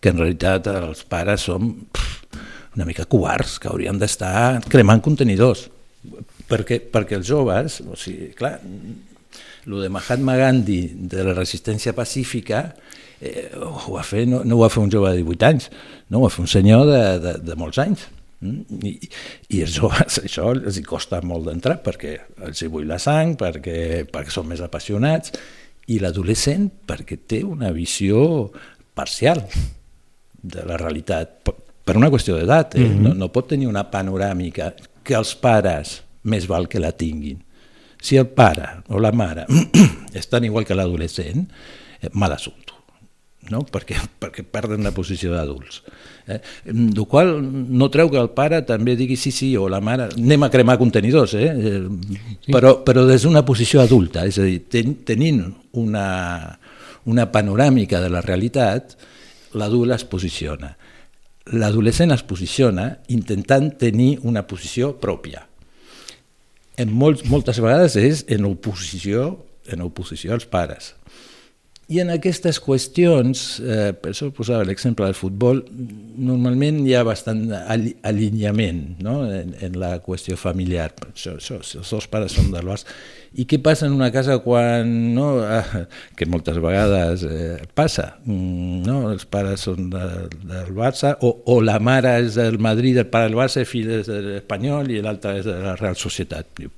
que 0.01 0.11
en 0.11 0.21
realitat 0.21 0.67
els 0.73 1.05
pares 1.09 1.47
pff, 1.49 2.15
una 2.75 2.85
mica 2.85 3.07
covards, 3.09 3.57
que 3.59 3.69
haurien 3.71 3.99
d'estar 3.99 4.61
cremant 4.69 5.01
contenidors. 5.03 5.69
Perquè, 6.45 6.77
perquè 6.93 7.17
els 7.17 7.25
joves, 7.25 7.79
o 7.89 7.97
sigui, 7.97 8.29
clar, 8.37 8.59
el 9.65 9.79
de 9.81 9.89
Mahatma 9.89 10.35
Gandhi 10.37 10.81
de 11.09 11.23
la 11.25 11.33
resistència 11.33 11.95
pacífica 11.97 12.67
eh, 13.19 13.49
ho, 13.57 13.95
va 13.95 14.03
fer, 14.05 14.25
no, 14.29 14.43
no 14.45 14.59
ho 14.59 14.61
va 14.61 14.69
fer 14.69 14.83
un 14.83 14.91
jove 14.93 15.13
de 15.15 15.23
18 15.23 15.47
anys, 15.47 15.71
no, 16.09 16.19
ho 16.19 16.27
va 16.27 16.33
fer 16.33 16.43
un 16.43 16.51
senyor 16.51 16.85
de, 16.91 17.01
de, 17.23 17.33
de 17.47 17.57
molts 17.57 17.81
anys. 17.81 18.05
Mm? 18.43 18.79
I, 18.83 18.93
I 19.55 19.61
els 19.65 19.75
joves 19.79 20.19
això 20.23 20.51
els 20.55 20.79
costa 20.87 21.21
molt 21.25 21.47
d'entrar 21.49 21.79
perquè 21.85 22.15
els 22.47 22.61
hi 22.61 22.71
bull 22.71 22.87
la 22.89 22.99
sang, 23.01 23.35
perquè, 23.39 24.05
perquè 24.11 24.33
són 24.33 24.49
més 24.51 24.63
apassionats, 24.65 25.33
i 25.91 25.99
l'adolescent 26.01 26.69
perquè 26.87 27.19
té 27.29 27.43
una 27.45 27.71
visió 27.75 28.49
parcial 28.95 29.43
de 30.45 30.65
la 30.65 30.77
realitat, 30.81 31.39
per, 31.45 31.55
per 31.85 31.97
una 31.97 32.09
qüestió 32.13 32.37
d'edat, 32.37 32.75
eh? 32.75 32.81
mm 32.81 32.91
-hmm. 32.91 33.01
no, 33.01 33.13
no 33.13 33.31
pot 33.31 33.47
tenir 33.49 33.67
una 33.67 33.85
panoràmica 33.91 34.73
que 35.03 35.15
els 35.15 35.35
pares 35.35 36.01
més 36.23 36.47
val 36.47 36.67
que 36.67 36.79
la 36.79 36.91
tinguin. 36.91 37.43
Si 38.01 38.17
el 38.17 38.27
pare 38.27 38.83
o 38.89 38.99
la 38.99 39.11
mare 39.11 39.45
estan 40.13 40.43
igual 40.43 40.65
que 40.65 40.75
l'adolescent, 40.75 41.47
eh, 42.01 42.09
mal 42.13 42.31
assumpte 42.31 42.64
no? 43.51 43.61
perquè, 43.71 43.97
perquè 44.21 44.43
perden 44.47 44.85
la 44.85 44.93
posició 44.95 45.33
d'adults. 45.35 45.81
Eh? 46.27 46.39
El 46.71 47.05
qual 47.09 47.35
no 47.41 47.89
treu 47.93 48.09
que 48.11 48.19
el 48.21 48.31
pare 48.35 48.61
també 48.67 48.95
digui 48.97 49.17
sí, 49.19 49.31
sí, 49.35 49.51
o 49.57 49.67
la 49.71 49.81
mare, 49.83 50.09
anem 50.15 50.47
a 50.47 50.51
cremar 50.53 50.77
contenidors, 50.81 51.35
eh? 51.37 51.49
eh 51.51 51.83
Sí. 52.45 52.53
però, 52.53 52.75
però 52.85 53.05
des 53.07 53.23
d'una 53.25 53.41
posició 53.45 53.81
adulta, 53.81 54.25
és 54.29 54.37
a 54.37 54.43
dir, 54.45 54.59
ten, 54.69 54.91
tenint 55.05 55.39
una, 55.81 56.57
una 57.09 57.25
panoràmica 57.31 58.01
de 58.03 58.11
la 58.13 58.21
realitat, 58.21 58.93
l'adult 59.57 59.95
es 59.95 60.05
posiciona. 60.05 60.75
L'adolescent 61.57 62.13
es 62.13 62.21
posiciona 62.25 62.91
intentant 63.13 63.71
tenir 63.81 64.19
una 64.25 64.45
posició 64.45 64.93
pròpia. 65.01 65.45
En 66.77 66.91
molts, 66.93 67.25
moltes 67.29 67.57
vegades 67.63 67.95
és 67.97 68.25
en 68.29 68.45
oposició, 68.45 69.31
en 69.71 69.81
oposició 69.85 70.35
als 70.35 70.45
pares 70.45 70.93
I 71.85 71.99
en 72.01 72.09
aquestes 72.09 72.57
qüestions, 72.65 73.41
eh, 73.61 73.91
per 73.93 74.09
això 74.09 74.31
posava 74.33 74.65
l'exemple 74.65 75.05
del 75.05 75.13
futbol, 75.13 75.59
normalment 76.17 76.79
hi 76.81 76.95
ha 76.97 77.03
bastant 77.05 77.43
alineament 77.53 78.79
no? 79.05 79.19
en, 79.29 79.51
en 79.61 79.75
la 79.77 79.91
qüestió 80.01 80.33
familiar. 80.33 80.87
Això, 81.11 81.35
això, 81.37 81.59
els 81.61 81.91
dos 81.93 82.07
pares 82.09 82.33
són 82.33 82.49
del 82.55 82.65
Barça. 82.65 82.89
I 83.37 83.45
què 83.45 83.59
passa 83.61 83.85
en 83.85 83.93
una 83.93 84.09
casa 84.15 84.39
quan, 84.41 84.89
no, 85.13 85.27
eh, 85.45 85.83
que 86.17 86.25
moltes 86.25 86.57
vegades 86.63 87.21
eh, 87.29 87.59
passa, 87.77 88.15
mm, 88.25 88.79
no? 88.87 89.11
els 89.11 89.27
pares 89.29 89.67
són 89.67 89.91
de, 89.93 90.07
del 90.41 90.71
Barça, 90.73 91.13
o, 91.21 91.35
o 91.53 91.59
la 91.61 91.77
mare 91.77 92.15
és 92.23 92.39
del 92.39 92.57
Madrid, 92.57 92.97
el 92.97 93.11
pare 93.13 93.29
del 93.29 93.37
Barça, 93.37 93.61
el 93.61 93.69
fill 93.69 93.91
és 93.99 94.09
de 94.09 94.23
l'Espanyol 94.25 94.89
i 94.89 95.03
l'altre 95.05 95.35
és 95.37 95.45
de 95.45 95.59
la 95.61 95.75
Real 95.77 95.99
Societat. 96.01 96.49
Diu, 96.57 96.73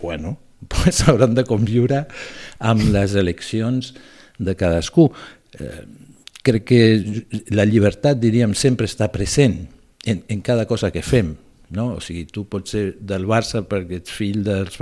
bueno, 0.00 0.34
pues 0.72 1.04
hauran 1.06 1.38
de 1.38 1.46
conviure 1.46 2.08
amb 2.58 2.90
les 2.90 3.14
eleccions 3.14 3.92
de 4.44 4.56
cadascú. 4.58 5.08
Eh, 5.58 5.84
crec 6.42 6.66
que 6.66 6.82
la 7.54 7.66
llibertat, 7.68 8.18
diríem, 8.20 8.54
sempre 8.58 8.88
està 8.90 9.08
present 9.14 9.60
en, 10.04 10.22
en 10.28 10.42
cada 10.42 10.66
cosa 10.66 10.90
que 10.94 11.02
fem. 11.06 11.36
No? 11.72 11.94
O 11.96 12.00
sigui, 12.04 12.26
tu 12.28 12.44
pots 12.50 12.74
ser 12.74 12.84
del 13.00 13.26
Barça 13.28 13.64
perquè 13.68 14.02
ets 14.02 14.12
fill 14.12 14.42
dels... 14.46 14.78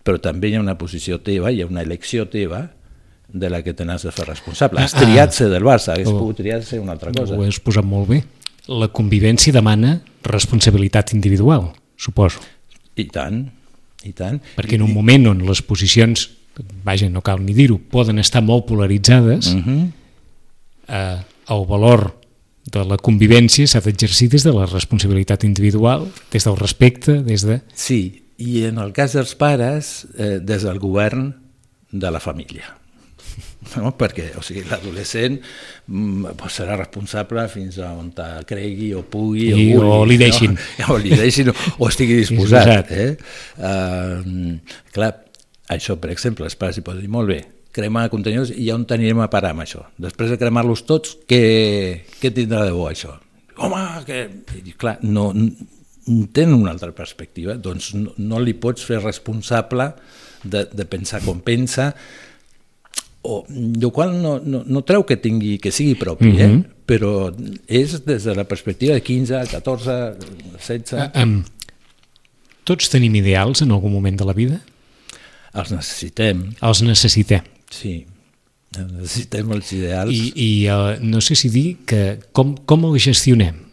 Però 0.00 0.20
també 0.22 0.48
hi 0.48 0.56
ha 0.56 0.62
una 0.62 0.78
posició 0.80 1.18
teva, 1.20 1.50
hi 1.52 1.60
ha 1.60 1.68
una 1.68 1.82
elecció 1.84 2.24
teva 2.30 2.62
de 3.32 3.50
la 3.50 3.62
que 3.62 3.74
te 3.76 3.84
n'has 3.84 4.04
de 4.06 4.12
fer 4.14 4.26
responsable. 4.28 4.82
Has 4.82 4.94
triat 4.96 5.34
ser 5.36 5.50
del 5.52 5.64
Barça, 5.66 5.94
hagués 5.94 6.08
oh, 6.10 6.18
pogut 6.18 6.40
triar 6.40 6.62
ser 6.66 6.80
una 6.82 6.94
altra 6.96 7.12
cosa. 7.14 7.36
Ho 7.36 7.44
has 7.46 7.60
posat 7.62 7.86
molt 7.86 8.08
bé. 8.10 8.22
La 8.70 8.90
convivència 8.94 9.54
demana 9.54 9.98
responsabilitat 10.26 11.14
individual, 11.16 11.70
suposo. 12.00 12.42
I 12.98 13.06
tant, 13.12 13.44
i 14.06 14.12
tant. 14.16 14.40
Perquè 14.56 14.78
en 14.78 14.86
un 14.86 14.94
moment 14.94 15.30
on 15.32 15.44
les 15.46 15.62
posicions 15.66 16.26
vaja, 16.84 17.08
no 17.08 17.22
cal 17.22 17.42
ni 17.44 17.54
dir-ho, 17.56 17.78
poden 17.78 18.18
estar 18.18 18.42
molt 18.42 18.66
polaritzades, 18.66 19.52
uh 19.52 19.56
mhm. 19.56 19.76
-huh. 19.76 19.92
eh, 20.88 21.18
el 21.50 21.66
valor 21.66 22.20
de 22.70 22.84
la 22.84 22.96
convivència 23.00 23.66
s'ha 23.66 23.80
d'exercir 23.80 24.28
des 24.28 24.44
de 24.46 24.52
la 24.52 24.66
responsabilitat 24.66 25.44
individual, 25.44 26.08
des 26.30 26.44
del 26.44 26.56
respecte, 26.56 27.22
des 27.22 27.44
de... 27.46 27.60
Sí, 27.74 28.22
i 28.40 28.64
en 28.68 28.78
el 28.78 28.92
cas 28.96 29.16
dels 29.16 29.34
pares, 29.34 30.06
eh, 30.16 30.38
des 30.40 30.62
del 30.62 30.78
govern 30.78 31.34
de 31.90 32.10
la 32.10 32.20
família. 32.20 32.76
No? 33.76 33.92
perquè 33.94 34.30
o 34.40 34.42
sigui, 34.42 34.62
l'adolescent 34.66 35.36
mm, 35.36 36.32
pues, 36.40 36.54
serà 36.58 36.78
responsable 36.78 37.44
fins 37.52 37.76
a 37.78 37.90
on 37.92 38.08
cregui 38.48 38.88
o 38.96 39.02
pugui 39.04 39.50
I, 39.50 39.52
o, 39.52 39.82
vulgui, 39.82 39.90
o 39.92 39.98
li 40.08 40.16
deixin 40.18 40.56
no? 40.56 40.86
o 40.94 40.96
li 40.98 41.12
deixin 41.12 41.52
o, 41.52 41.54
o 41.78 41.90
estigui 41.90 42.16
disposat, 42.22 42.88
disposat. 42.88 42.90
Eh? 42.90 43.10
Uh, 43.60 44.56
clar, 44.96 45.12
això, 45.70 45.96
per 46.00 46.10
exemple, 46.12 46.46
els 46.48 46.58
pares 46.58 46.78
hi 46.78 46.84
poden 46.86 47.04
dir, 47.04 47.10
molt 47.12 47.30
bé, 47.30 47.40
cremar 47.74 48.08
contenidors 48.10 48.52
i 48.54 48.66
ja 48.66 48.76
on 48.76 48.86
anirem 48.90 49.22
a 49.22 49.30
parar 49.32 49.54
amb 49.54 49.64
això. 49.64 49.84
Després 50.00 50.32
de 50.32 50.38
cremar-los 50.40 50.84
tots, 50.88 51.16
què, 51.30 51.42
què 52.20 52.32
tindrà 52.34 52.64
de 52.66 52.74
bo 52.74 52.88
això? 52.90 53.14
Home, 53.60 53.82
que... 54.06 54.24
I, 54.64 54.74
clar, 54.78 54.98
no, 55.06 55.30
tenen 56.32 56.56
una 56.56 56.72
altra 56.74 56.90
perspectiva, 56.96 57.54
doncs 57.54 57.92
no, 57.94 58.14
no 58.18 58.40
li 58.42 58.56
pots 58.58 58.84
fer 58.86 58.98
responsable 59.02 59.92
de, 60.42 60.64
de 60.72 60.86
pensar 60.88 61.22
com 61.24 61.42
pensa, 61.44 61.92
o, 63.22 63.44
el 63.50 63.90
qual 63.92 64.14
no, 64.22 64.38
no, 64.40 64.62
no 64.64 64.82
treu 64.88 65.04
que 65.04 65.18
tingui 65.20 65.58
que 65.60 65.70
sigui 65.70 65.94
propi, 66.00 66.30
mm 66.30 66.36
-hmm. 66.36 66.40
eh? 66.40 66.48
Mhm. 66.48 66.64
però 66.90 67.30
és 67.68 68.04
des 68.04 68.24
de 68.24 68.34
la 68.34 68.44
perspectiva 68.44 68.94
de 68.94 69.00
15, 69.00 69.46
14, 69.46 70.16
16... 70.58 70.92
Uh, 70.92 71.22
um, 71.22 71.44
tots 72.64 72.88
tenim 72.88 73.14
ideals 73.14 73.62
en 73.62 73.70
algun 73.70 73.92
moment 73.92 74.18
de 74.18 74.24
la 74.24 74.32
vida? 74.32 74.60
Els 75.54 75.72
necessitem. 75.74 76.44
Els 76.62 76.82
necessitem. 76.86 77.46
Sí, 77.74 77.94
necessitem 78.76 79.50
els 79.56 79.72
ideals. 79.74 80.12
I, 80.14 80.30
i 80.34 80.50
uh, 80.70 81.00
no 81.02 81.22
sé 81.24 81.36
si 81.38 81.50
dir 81.50 81.80
que 81.86 82.20
com, 82.36 82.54
com 82.66 82.86
el 82.90 82.98
gestionem. 83.02 83.66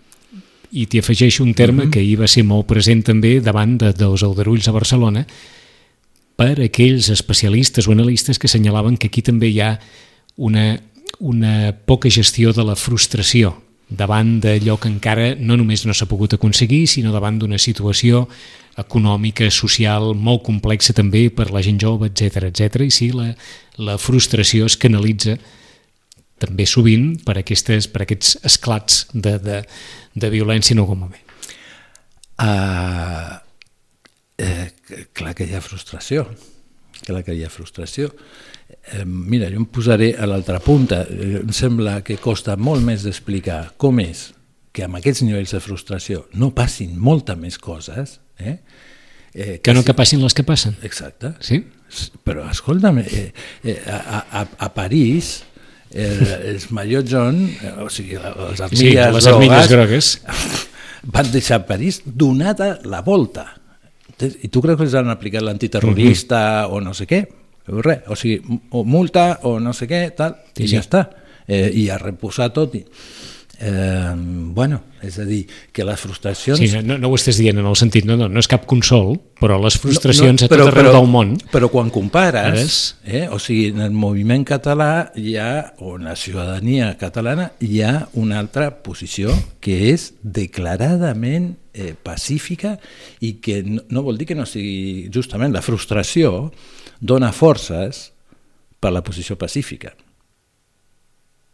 I 0.74 0.88
t'hi 0.90 1.00
afegeixo 1.00 1.44
un 1.46 1.54
terme 1.54 1.84
mhm. 1.84 1.90
-huh. 1.90 1.94
que 1.94 2.00
ahir 2.00 2.20
va 2.20 2.28
ser 2.28 2.44
molt 2.44 2.68
present 2.68 3.04
també 3.04 3.40
davant 3.42 3.78
de, 3.78 3.94
dels 3.94 4.24
aldarulls 4.24 4.68
a 4.68 4.72
Barcelona 4.72 5.26
per 6.36 6.62
aquells 6.62 7.10
especialistes 7.10 7.88
o 7.88 7.92
analistes 7.92 8.38
que 8.38 8.48
senyalaven 8.48 8.98
que 8.98 9.08
aquí 9.08 9.22
també 9.22 9.48
hi 9.50 9.62
ha 9.62 9.80
una, 10.36 10.80
una 11.20 11.74
poca 11.86 12.10
gestió 12.10 12.54
de 12.54 12.64
la 12.64 12.76
frustració 12.76 13.67
davant 13.90 14.38
d'allò 14.44 14.76
que 14.82 14.90
encara 14.92 15.34
no 15.40 15.56
només 15.56 15.86
no 15.88 15.96
s'ha 15.96 16.08
pogut 16.10 16.36
aconseguir, 16.36 16.86
sinó 16.92 17.14
davant 17.16 17.40
d'una 17.40 17.60
situació 17.62 18.26
econòmica, 18.78 19.48
social, 19.50 20.12
molt 20.14 20.44
complexa 20.46 20.94
també 20.94 21.28
per 21.34 21.50
la 21.52 21.64
gent 21.66 21.80
jove, 21.82 22.12
etc 22.12 22.50
etc. 22.52 22.84
i 22.86 22.92
sí, 22.94 23.12
la, 23.16 23.32
la 23.80 23.98
frustració 23.98 24.68
es 24.68 24.78
canalitza 24.78 25.38
també 26.38 26.68
sovint 26.70 27.16
per, 27.26 27.40
aquestes, 27.42 27.88
per 27.90 28.04
aquests 28.06 28.38
esclats 28.46 29.08
de, 29.14 29.38
de, 29.42 29.64
de 30.14 30.30
violència 30.30 30.76
en 30.76 30.84
algun 30.84 31.02
moment. 31.08 31.24
Uh, 32.38 33.40
eh, 34.38 34.68
clar 35.18 35.34
que 35.34 35.48
hi 35.48 35.56
ha 35.58 35.64
frustració, 35.66 36.28
clar 37.08 37.24
que 37.26 37.34
hi 37.34 37.42
ha 37.48 37.50
frustració. 37.50 38.12
Eh, 38.68 39.06
mira, 39.06 39.50
jo 39.52 39.62
em 39.62 39.66
posaré 39.66 40.14
a 40.18 40.28
l'altra 40.28 40.60
punta. 40.60 41.04
Eh, 41.10 41.42
em 41.44 41.54
sembla 41.56 42.02
que 42.04 42.18
costa 42.18 42.56
molt 42.56 42.84
més 42.84 43.04
d'explicar 43.04 43.74
com 43.78 44.00
és 44.04 44.32
que 44.72 44.86
amb 44.86 45.00
aquests 45.00 45.24
nivells 45.26 45.56
de 45.56 45.60
frustració 45.64 46.28
no 46.38 46.52
passin 46.54 46.98
molta 47.00 47.36
més 47.36 47.58
coses, 47.58 48.20
Eh? 48.38 48.60
Eh, 49.34 49.60
que 49.62 49.74
no 49.74 49.84
que 49.86 49.94
passin 49.94 50.22
les 50.24 50.34
que 50.34 50.44
passen. 50.46 50.78
Exacte. 50.88 51.34
Sí? 51.46 51.60
Però, 52.26 52.48
escolta'm, 52.50 53.00
eh, 53.04 53.28
eh, 53.64 53.78
a, 53.86 54.22
a, 54.42 54.42
a 54.66 54.70
París 54.74 55.44
el, 55.92 56.24
els 56.52 56.70
Maillot 56.74 57.08
John, 57.10 57.44
eh, 57.46 57.74
o 57.84 57.90
sigui, 57.94 58.18
les 58.18 58.64
armilles, 58.66 58.82
sí, 58.82 59.14
les 59.18 59.30
armilles 59.30 59.70
grogues, 59.72 60.12
van 61.18 61.32
deixar 61.32 61.64
París 61.70 62.02
donada 62.06 62.80
la 62.86 63.04
volta. 63.06 63.52
I 64.18 64.50
tu 64.50 64.64
creus 64.64 64.80
que 64.80 64.88
els 64.88 64.96
han 64.98 65.12
aplicat 65.14 65.46
l'antiterrorista 65.46 66.66
uh 66.66 66.72
-huh. 66.72 66.78
o 66.78 66.82
no 66.82 66.94
sé 66.98 67.06
què? 67.06 67.28
Res, 67.68 68.06
o 68.08 68.16
sigui, 68.16 68.60
o 68.72 68.84
multa 68.88 69.30
o 69.48 69.58
no 69.60 69.74
sé 69.76 69.90
què, 69.90 70.06
tal, 70.16 70.38
i 70.56 70.64
sí, 70.64 70.76
ja 70.76 70.80
sí. 70.80 70.86
està. 70.86 71.08
Eh, 71.48 71.72
I 71.84 71.90
a 71.92 72.00
reposar 72.02 72.52
tot. 72.56 72.76
I... 72.76 72.86
Eh, 73.60 74.14
bueno, 74.16 74.84
és 75.02 75.18
a 75.18 75.24
dir, 75.26 75.48
que 75.74 75.82
les 75.86 76.00
frustracions... 76.00 76.60
Sí, 76.62 76.70
no, 76.86 77.00
no 77.02 77.10
ho 77.10 77.16
estàs 77.18 77.40
dient 77.42 77.58
en 77.58 77.66
el 77.66 77.78
sentit, 77.80 78.06
no, 78.06 78.14
no, 78.20 78.28
no 78.30 78.42
és 78.42 78.50
cap 78.50 78.68
consol, 78.70 79.16
però 79.42 79.58
les 79.64 79.80
frustracions 79.82 80.44
no, 80.44 80.46
no, 80.46 80.52
però, 80.52 80.68
a 80.68 80.70
tot 80.70 80.74
arreu 80.76 80.92
però, 80.92 80.94
del 81.00 81.10
món... 81.10 81.34
Però 81.50 81.70
quan 81.74 81.90
compares, 81.94 82.78
eh, 83.02 83.26
o 83.34 83.42
sigui, 83.42 83.72
en 83.74 83.82
el 83.88 83.98
moviment 83.98 84.46
català 84.46 85.10
hi 85.18 85.36
ha, 85.42 85.52
o 85.82 85.96
en 85.98 86.06
la 86.06 86.16
ciutadania 86.20 86.92
catalana, 87.02 87.50
hi 87.58 87.82
ha 87.82 87.96
una 88.22 88.38
altra 88.44 88.70
posició 88.86 89.34
que 89.64 89.88
és 89.90 90.12
declaradament 90.22 91.56
eh, 91.74 91.96
pacífica 91.98 92.76
i 93.26 93.40
que 93.42 93.64
no, 93.66 93.88
no 93.90 94.06
vol 94.06 94.22
dir 94.22 94.30
que 94.30 94.38
no 94.38 94.46
sigui 94.46 95.10
justament 95.14 95.56
la 95.56 95.66
frustració 95.66 96.52
dona 97.00 97.32
forces 97.34 98.12
per 98.80 98.92
la 98.94 99.04
posició 99.06 99.38
pacífica. 99.40 99.94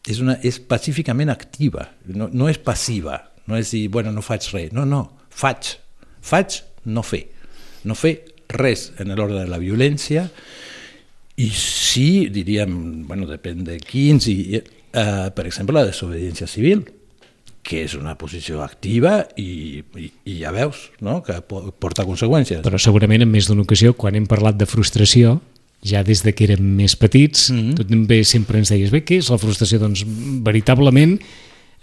És, 0.04 0.20
una, 0.20 0.36
és 0.44 0.60
pacíficament 0.60 1.32
activa, 1.32 1.88
no, 2.12 2.28
no 2.28 2.50
és 2.52 2.60
passiva, 2.60 3.22
no 3.48 3.56
és 3.60 3.72
dir, 3.72 3.86
bueno, 3.92 4.12
no 4.12 4.24
faig 4.24 4.50
res, 4.52 4.74
no, 4.76 4.84
no, 4.88 5.06
faig, 5.32 5.78
faig 6.24 6.60
no 6.92 7.04
fer, 7.08 7.24
no 7.88 7.96
fer 7.96 8.18
res 8.54 8.90
en 9.00 9.14
l'ordre 9.16 9.46
de 9.46 9.52
la 9.52 9.62
violència 9.62 10.28
i 11.40 11.48
sí, 11.56 12.28
diríem, 12.30 12.76
bueno, 13.08 13.26
depèn 13.30 13.64
de 13.66 13.80
quins, 13.82 14.28
i, 14.30 14.60
eh, 14.60 15.30
per 15.34 15.48
exemple, 15.48 15.76
la 15.80 15.88
desobediència 15.88 16.48
civil, 16.52 16.84
que 17.63 17.86
és 17.86 17.95
una 17.95 18.17
posició 18.19 18.62
activa 18.62 19.21
i, 19.39 19.80
i, 19.95 20.10
i 20.28 20.36
ja 20.41 20.52
veus 20.54 20.89
no? 21.04 21.21
que 21.23 21.39
porta 21.47 22.06
conseqüències. 22.06 22.62
Però 22.65 22.80
segurament 22.82 23.23
en 23.23 23.32
més 23.32 23.47
d'una 23.47 23.63
ocasió, 23.63 23.95
quan 23.95 24.19
hem 24.19 24.28
parlat 24.30 24.60
de 24.60 24.67
frustració, 24.67 25.38
ja 25.84 26.04
des 26.04 26.23
de 26.23 26.34
que 26.36 26.45
érem 26.47 26.63
més 26.78 26.95
petits, 26.99 27.49
mm 27.52 27.60
-hmm. 27.60 27.76
tu 27.80 27.88
també 27.88 28.23
sempre 28.23 28.60
ens 28.60 28.69
deies, 28.69 28.91
bé, 28.91 29.04
què 29.04 29.17
és 29.17 29.30
la 29.30 29.39
frustració? 29.39 29.80
Doncs 29.80 30.04
veritablement 30.43 31.19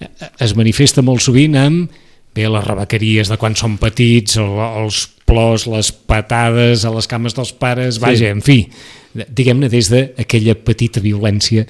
eh, 0.00 0.08
es 0.38 0.54
manifesta 0.54 1.02
molt 1.02 1.20
sovint 1.20 1.56
amb 1.56 1.90
bé, 2.34 2.48
les 2.48 2.64
rebequeries 2.64 3.28
de 3.28 3.36
quan 3.36 3.56
som 3.56 3.78
petits, 3.78 4.36
els 4.36 5.08
plors, 5.24 5.66
les 5.66 5.92
patades 5.92 6.84
a 6.84 6.90
les 6.90 7.06
cames 7.06 7.34
dels 7.34 7.52
pares, 7.52 7.94
sí. 7.94 8.00
vaja, 8.00 8.28
en 8.28 8.40
fi, 8.40 8.68
diguem-ne 9.14 9.68
des 9.68 9.88
d'aquella 9.90 10.54
petita 10.54 11.00
violència 11.00 11.62
eh, 11.62 11.68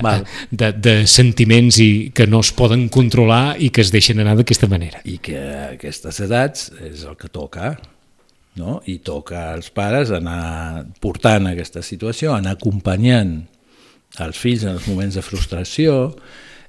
Val. 0.00 0.24
de, 0.50 0.72
de 0.72 0.94
sentiments 1.10 1.78
i 1.82 2.10
que 2.14 2.26
no 2.30 2.40
es 2.40 2.52
poden 2.56 2.86
controlar 2.92 3.56
i 3.60 3.68
que 3.74 3.84
es 3.84 3.92
deixen 3.92 4.22
anar 4.22 4.36
d'aquesta 4.38 4.68
manera. 4.70 5.02
I 5.04 5.18
que 5.22 5.36
a 5.36 5.64
aquestes 5.74 6.22
edats 6.24 6.70
és 6.80 7.04
el 7.04 7.18
que 7.20 7.28
toca, 7.32 7.74
no? 8.56 8.80
i 8.88 8.98
toca 9.04 9.50
als 9.52 9.72
pares 9.74 10.12
anar 10.14 10.86
portant 11.02 11.50
aquesta 11.50 11.82
situació, 11.84 12.32
anar 12.36 12.56
acompanyant 12.56 13.42
els 14.22 14.38
fills 14.38 14.64
en 14.64 14.74
els 14.76 14.88
moments 14.88 15.16
de 15.16 15.24
frustració, 15.24 15.98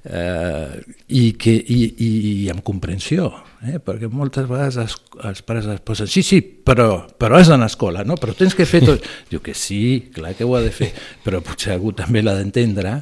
eh, 0.04 0.80
i, 1.08 1.32
que, 1.40 1.52
i, 1.52 1.80
i, 1.92 2.10
i 2.44 2.50
amb 2.52 2.64
comprensió, 2.64 3.30
eh? 3.66 3.80
perquè 3.82 4.08
moltes 4.12 4.46
vegades 4.48 4.78
els, 4.82 4.96
els 5.30 5.42
pares 5.46 5.66
es 5.72 5.82
posen, 5.84 6.08
sí, 6.10 6.22
sí, 6.26 6.40
però, 6.40 7.04
però 7.18 7.38
has 7.38 7.50
d'anar 7.50 7.68
a 7.68 7.72
escola, 7.72 8.04
no? 8.06 8.16
però 8.20 8.34
tens 8.36 8.56
que 8.56 8.66
fer 8.68 8.82
tot. 8.84 9.04
Diu 9.30 9.42
que 9.44 9.54
sí, 9.58 10.10
clar 10.14 10.34
que 10.38 10.46
ho 10.46 10.54
ha 10.56 10.62
de 10.64 10.72
fer, 10.74 10.92
però 11.24 11.42
potser 11.44 11.74
algú 11.74 11.94
també 11.96 12.22
l'ha 12.22 12.36
d'entendre 12.38 12.96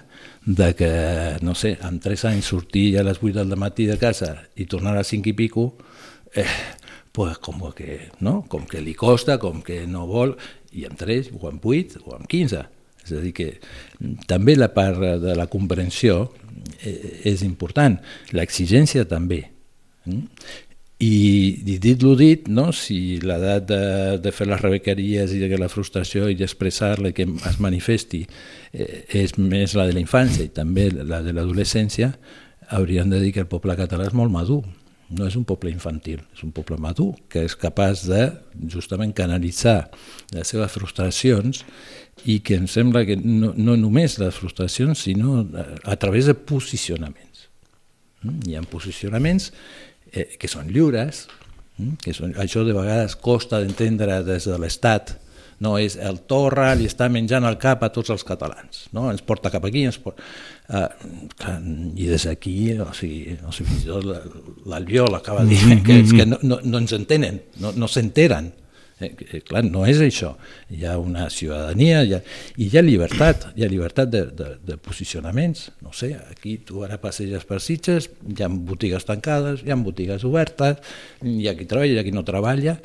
de 0.45 0.73
que, 0.79 0.93
no 1.43 1.55
sé, 1.59 1.77
amb 1.87 2.03
tres 2.03 2.25
anys 2.29 2.51
sortir 2.51 2.97
a 2.99 3.07
les 3.07 3.21
8 3.23 3.45
del 3.45 3.59
matí 3.61 3.87
de 3.87 3.99
casa 3.99 4.35
i 4.59 4.67
tornar 4.67 4.97
a 4.99 5.07
5 5.07 5.31
i 5.31 5.37
pico, 5.39 5.69
eh, 6.35 6.47
pues 7.13 7.39
com 7.39 7.61
que, 7.77 8.09
no? 8.21 8.43
com 8.49 8.67
que 8.67 8.81
li 8.81 8.95
costa, 8.99 9.39
com 9.39 9.63
que 9.63 9.85
no 9.87 10.07
vol, 10.11 10.35
i 10.73 10.87
amb 10.89 10.99
3 10.99 11.35
o 11.39 11.49
amb 11.51 11.65
8 11.65 12.07
o 12.07 12.17
amb 12.17 12.27
15. 12.27 12.65
És 13.03 13.13
a 13.13 13.21
dir, 13.21 13.33
que 13.35 13.49
també 14.31 14.55
la 14.57 14.71
part 14.75 15.01
de 15.23 15.35
la 15.35 15.49
comprensió 15.51 16.31
eh, 16.81 17.21
és 17.29 17.43
important, 17.47 17.99
l'exigència 18.33 19.05
també. 19.11 19.45
Mm? 20.07 20.27
I, 21.03 21.15
i 21.67 21.79
dit-lo 21.83 22.13
dit, 22.15 22.47
no? 22.47 22.69
si 22.71 23.19
l'edat 23.23 23.65
de, 23.67 23.81
de 24.23 24.33
fer 24.35 24.47
les 24.47 24.61
rebequeries 24.63 25.33
i 25.35 25.41
de 25.43 25.59
la 25.59 25.71
frustració 25.73 26.29
i 26.31 26.37
d'expressar-la 26.39 27.11
que 27.17 27.27
es 27.27 27.59
manifesti 27.63 28.23
eh, 28.23 29.03
és 29.23 29.35
més 29.39 29.75
la 29.75 29.89
de 29.89 29.97
la 29.97 30.05
infància 30.05 30.47
i 30.47 30.53
també 30.55 30.93
la 30.95 31.19
de 31.27 31.35
l'adolescència, 31.35 32.13
hauríem 32.71 33.11
de 33.11 33.19
dir 33.19 33.33
que 33.35 33.43
el 33.43 33.51
poble 33.51 33.75
català 33.77 34.07
és 34.07 34.15
molt 34.15 34.31
madur 34.31 34.63
no 35.13 35.27
és 35.29 35.37
un 35.37 35.45
poble 35.49 35.71
infantil, 35.73 36.23
és 36.33 36.43
un 36.47 36.53
poble 36.57 36.79
madur 36.81 37.13
que 37.31 37.45
és 37.47 37.57
capaç 37.59 38.07
de 38.09 38.23
justament 38.73 39.13
canalitzar 39.17 39.91
les 40.33 40.49
seves 40.49 40.73
frustracions 40.73 41.63
i 42.29 42.39
que 42.45 42.57
em 42.61 42.69
sembla 42.71 43.05
que 43.09 43.19
no, 43.21 43.53
no 43.57 43.77
només 43.77 44.19
les 44.23 44.39
frustracions, 44.39 45.05
sinó 45.05 45.43
a 45.85 45.97
través 46.01 46.29
de 46.31 46.35
posicionaments. 46.35 47.49
Mm? 48.23 48.41
Hi 48.49 48.57
ha 48.57 48.65
posicionaments 48.71 49.51
eh, 50.13 50.29
que 50.39 50.51
són 50.51 50.71
lliures, 50.73 51.27
mm? 51.79 51.99
que 52.05 52.15
són, 52.17 52.37
això 52.41 52.65
de 52.67 52.77
vegades 52.77 53.17
costa 53.17 53.61
d'entendre 53.63 54.23
des 54.27 54.49
de 54.49 54.59
l'Estat, 54.61 55.17
no 55.63 55.77
és 55.79 55.95
el 56.01 56.19
Torra 56.27 56.73
li 56.75 56.89
està 56.91 57.07
menjant 57.13 57.45
el 57.47 57.57
cap 57.63 57.85
a 57.87 57.91
tots 57.95 58.11
els 58.11 58.25
catalans, 58.27 58.87
no? 58.97 59.09
ens 59.13 59.23
porta 59.27 59.53
cap 59.53 59.65
aquí, 59.69 59.87
ens 59.89 60.01
porta... 60.03 60.25
Uh, 60.73 60.89
i 61.99 62.07
des 62.09 62.25
d'aquí, 62.25 62.55
o 62.81 62.89
sigui, 62.97 63.35
o 63.45 63.53
sigui, 63.53 63.69
fins 63.69 63.83
i 63.85 63.91
tot 63.91 64.67
l'Albiol 64.71 65.19
acaba 65.19 65.43
de 65.47 65.53
dir 65.53 65.79
que, 65.85 65.99
és 66.01 66.15
que 66.17 66.27
no, 66.27 66.39
no, 66.43 66.59
no 66.65 66.81
ens 66.81 66.95
entenen, 66.97 67.43
no, 67.61 67.75
no 67.77 67.91
s'enteren, 67.91 68.49
Eh, 69.03 69.41
clar, 69.47 69.63
no 69.67 69.85
és 69.89 70.01
això. 70.03 70.33
Hi 70.73 70.85
ha 70.87 70.97
una 71.01 71.29
ciutadania 71.33 72.03
hi 72.05 72.15
ha, 72.17 72.21
i 72.57 72.69
hi 72.69 72.79
ha 72.79 72.85
llibertat, 72.85 73.49
hi 73.57 73.65
ha 73.65 73.71
llibertat 73.71 74.11
de, 74.13 74.23
de, 74.39 74.49
de 74.69 74.79
posicionaments. 74.81 75.71
No 75.85 75.95
sé, 75.97 76.13
aquí 76.31 76.59
tu 76.67 76.85
ara 76.87 77.01
passeges 77.03 77.47
per 77.49 77.61
Sitges, 77.65 78.11
hi 78.29 78.43
ha 78.43 78.51
botigues 78.53 79.07
tancades, 79.09 79.65
hi 79.67 79.73
ha 79.73 79.79
botigues 79.81 80.25
obertes, 80.29 80.79
hi 81.23 81.49
ha 81.49 81.57
qui 81.59 81.69
treballa, 81.69 81.97
hi 81.97 82.03
ha 82.03 82.07
qui 82.07 82.15
no 82.15 82.25
treballa, 82.27 82.79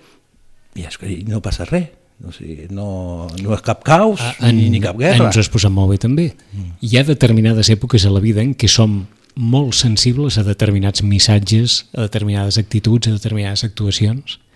i, 0.78 0.86
és 0.86 1.00
no 1.30 1.44
passa 1.46 1.68
res. 1.70 1.94
O 2.26 2.32
sigui, 2.34 2.66
no, 2.74 3.28
no 3.44 3.52
és 3.54 3.62
cap 3.62 3.84
caos 3.86 4.24
ah, 4.26 4.32
en, 4.48 4.56
ni, 4.58 4.72
ni 4.74 4.80
cap 4.82 4.98
guerra. 4.98 5.28
Ens 5.28 5.38
has 5.38 5.52
posat 5.54 5.70
molt 5.70 5.92
bé 5.92 6.00
també. 6.02 6.32
Mm. 6.50 6.72
Hi 6.82 6.98
ha 6.98 7.04
determinades 7.06 7.70
èpoques 7.70 8.08
a 8.10 8.14
la 8.14 8.24
vida 8.24 8.42
en 8.42 8.56
què 8.58 8.70
som 8.72 9.04
molt 9.38 9.78
sensibles 9.78 10.40
a 10.42 10.44
determinats 10.48 11.04
missatges, 11.06 11.84
a 11.94 12.08
determinades 12.08 12.58
actituds, 12.58 13.06
a 13.06 13.14
determinades 13.14 13.62
actuacions 13.68 14.40
Eh, 14.40 14.40
eh, 14.40 14.47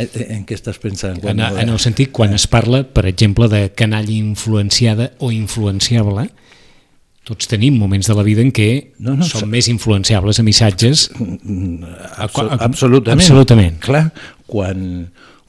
en 0.00 0.44
què 0.48 0.56
estàs 0.56 0.80
pensant? 0.82 1.18
En, 1.28 1.40
en 1.40 1.68
el 1.68 1.80
sentit, 1.82 2.12
quan 2.14 2.34
es 2.36 2.46
parla, 2.50 2.82
per 2.84 3.06
exemple, 3.10 3.48
de 3.52 3.68
canalla 3.76 4.14
influenciada 4.14 5.10
o 5.18 5.30
influenciable, 5.34 6.28
tots 7.30 7.46
tenim 7.50 7.76
moments 7.78 8.08
de 8.10 8.16
la 8.16 8.24
vida 8.26 8.42
en 8.42 8.50
què 8.54 8.70
no, 8.98 9.14
no, 9.18 9.26
som 9.26 9.50
més 9.50 9.68
influenciables 9.70 10.40
a 10.40 10.44
missatges. 10.46 11.08
Absol 11.14 12.56
absolutament. 12.56 13.20
Absolutament. 13.20 13.76
Clar, 13.84 14.06
quan, 14.50 14.80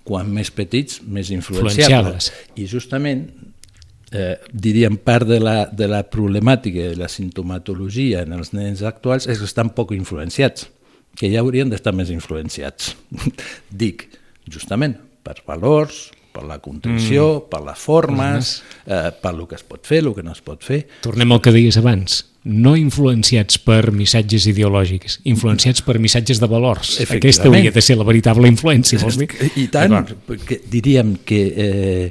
quan 0.05 0.29
més 0.29 0.51
petits, 0.53 0.99
més 1.01 1.31
influenciables. 1.33 2.29
influenciables. 2.29 2.59
I 2.59 2.67
justament, 2.69 3.25
eh, 4.11 4.35
diríem, 4.51 4.99
part 5.01 5.25
de 5.29 5.39
la, 5.41 5.55
de 5.71 5.89
la 5.89 6.03
problemàtica 6.11 6.91
de 6.91 6.99
la 6.99 7.09
sintomatologia 7.09 8.27
en 8.27 8.37
els 8.37 8.53
nens 8.53 8.83
actuals 8.85 9.25
és 9.31 9.41
que 9.41 9.49
estan 9.49 9.73
poc 9.73 9.95
influenciats, 9.97 10.69
que 11.17 11.31
ja 11.31 11.41
haurien 11.41 11.71
d'estar 11.71 11.95
més 11.97 12.11
influenciats. 12.13 12.93
Dic, 13.83 14.09
justament 14.49 14.97
per 15.21 15.37
valors, 15.45 16.09
per 16.31 16.45
la 16.47 16.59
contenció, 16.63 17.27
mm. 17.35 17.47
per 17.51 17.61
les 17.65 17.79
formes, 17.79 18.51
eh, 18.85 19.11
per 19.21 19.33
el 19.35 19.45
que 19.49 19.57
es 19.59 19.63
pot 19.67 19.85
fer, 19.87 20.01
el 20.05 20.13
que 20.15 20.23
no 20.23 20.33
es 20.35 20.41
pot 20.45 20.63
fer. 20.63 20.85
Tornem 21.03 21.35
al 21.35 21.41
que 21.43 21.53
deies 21.53 21.77
abans, 21.79 22.21
no 22.47 22.73
influenciats 22.79 23.59
per 23.61 23.91
missatges 23.93 24.47
ideològics, 24.49 25.19
influenciats 25.29 25.83
per 25.85 25.99
missatges 26.01 26.41
de 26.41 26.49
valors. 26.49 26.95
Aquesta 27.03 27.49
hauria 27.49 27.73
de 27.73 27.83
ser 27.83 27.99
la 27.99 28.07
veritable 28.07 28.49
influència, 28.49 29.01
vols 29.03 29.19
dir? 29.19 29.29
I 29.59 29.67
tant, 29.73 29.99
perquè 30.27 30.61
diríem 30.71 31.17
que 31.27 31.43
eh, 31.51 32.07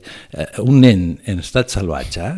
un 0.62 0.84
nen 0.84 1.08
en 1.30 1.42
estat 1.42 1.72
salvatge 1.72 2.30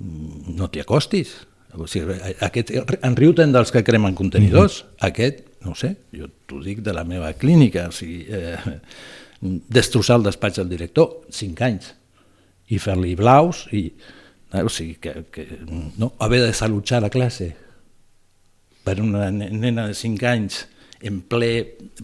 no 0.00 0.72
t'hi 0.72 0.82
acostis. 0.82 1.36
O 1.78 1.86
sigui, 1.86 2.16
aquest, 2.42 2.72
en 2.74 3.14
riu 3.14 3.30
ten 3.36 3.52
dels 3.54 3.70
que 3.70 3.84
cremen 3.86 4.16
contenidors, 4.18 4.82
mm 4.82 4.86
-hmm. 4.88 5.06
aquest, 5.06 5.44
no 5.62 5.74
sé, 5.74 5.96
jo 6.10 6.26
t'ho 6.46 6.58
dic 6.64 6.80
de 6.82 6.92
la 6.92 7.04
meva 7.04 7.32
clínica, 7.34 7.86
o 7.88 7.92
sigui, 7.92 8.26
eh, 8.28 8.56
destrossar 9.40 10.18
el 10.20 10.26
despatx 10.28 10.60
del 10.60 10.68
director, 10.68 11.22
cinc 11.32 11.62
anys, 11.64 11.94
i 12.70 12.78
fer-li 12.78 13.14
blaus, 13.18 13.64
i, 13.72 13.86
eh, 14.52 14.62
o 14.62 14.68
sigui, 14.72 14.98
que, 15.02 15.24
que 15.32 15.46
no, 15.98 16.12
haver 16.20 16.42
de 16.44 16.52
salutjar 16.54 17.00
la 17.02 17.10
classe 17.10 17.54
per 18.84 19.00
una 19.00 19.30
nena 19.32 19.88
de 19.88 19.96
cinc 19.96 20.22
anys 20.28 20.64
en 21.00 21.22
ple 21.24 21.50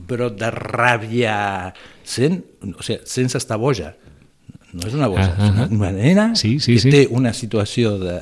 brot 0.08 0.38
de 0.40 0.50
ràbia, 0.52 1.36
sent, 2.04 2.40
o 2.72 2.82
sigui, 2.82 3.02
sense 3.08 3.38
estar 3.38 3.60
boja. 3.60 3.94
No 4.72 4.88
és 4.88 4.96
una 4.96 5.08
boja, 5.08 5.36
-huh. 5.36 5.64
és 5.66 5.70
una 5.70 5.92
nena 5.92 6.34
sí, 6.34 6.58
sí, 6.60 6.74
que 6.74 6.80
sí. 6.80 6.90
té 6.90 7.06
una 7.10 7.32
situació 7.32 7.98
de, 7.98 8.20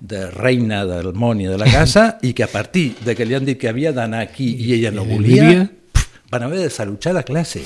de 0.00 0.30
reina 0.30 0.84
del 0.86 1.12
món 1.14 1.40
i 1.40 1.46
de 1.46 1.56
la 1.58 1.66
casa 1.70 2.18
i 2.22 2.34
que 2.34 2.44
a 2.44 2.50
partir 2.50 2.94
de 3.04 3.14
que 3.16 3.24
li 3.24 3.34
han 3.34 3.44
dit 3.44 3.58
que 3.58 3.68
havia 3.68 3.92
d'anar 3.92 4.20
aquí 4.20 4.54
i 4.54 4.74
ella 4.74 4.90
no 4.90 5.04
volia, 5.04 5.70
van 6.30 6.42
haver 6.42 6.60
de 6.60 6.70
salutjar 6.70 7.14
la 7.14 7.22
classe 7.22 7.62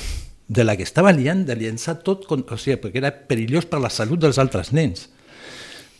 de 0.48 0.64
la 0.64 0.76
que 0.76 0.84
estava 0.86 1.12
liant 1.14 1.46
de 1.48 1.56
llençar 1.56 1.98
tot, 2.04 2.26
o 2.28 2.58
sigui, 2.58 2.78
perquè 2.80 3.02
era 3.02 3.12
perillós 3.12 3.66
per 3.68 3.80
la 3.82 3.90
salut 3.90 4.20
dels 4.20 4.40
altres 4.42 4.72
nens. 4.72 5.08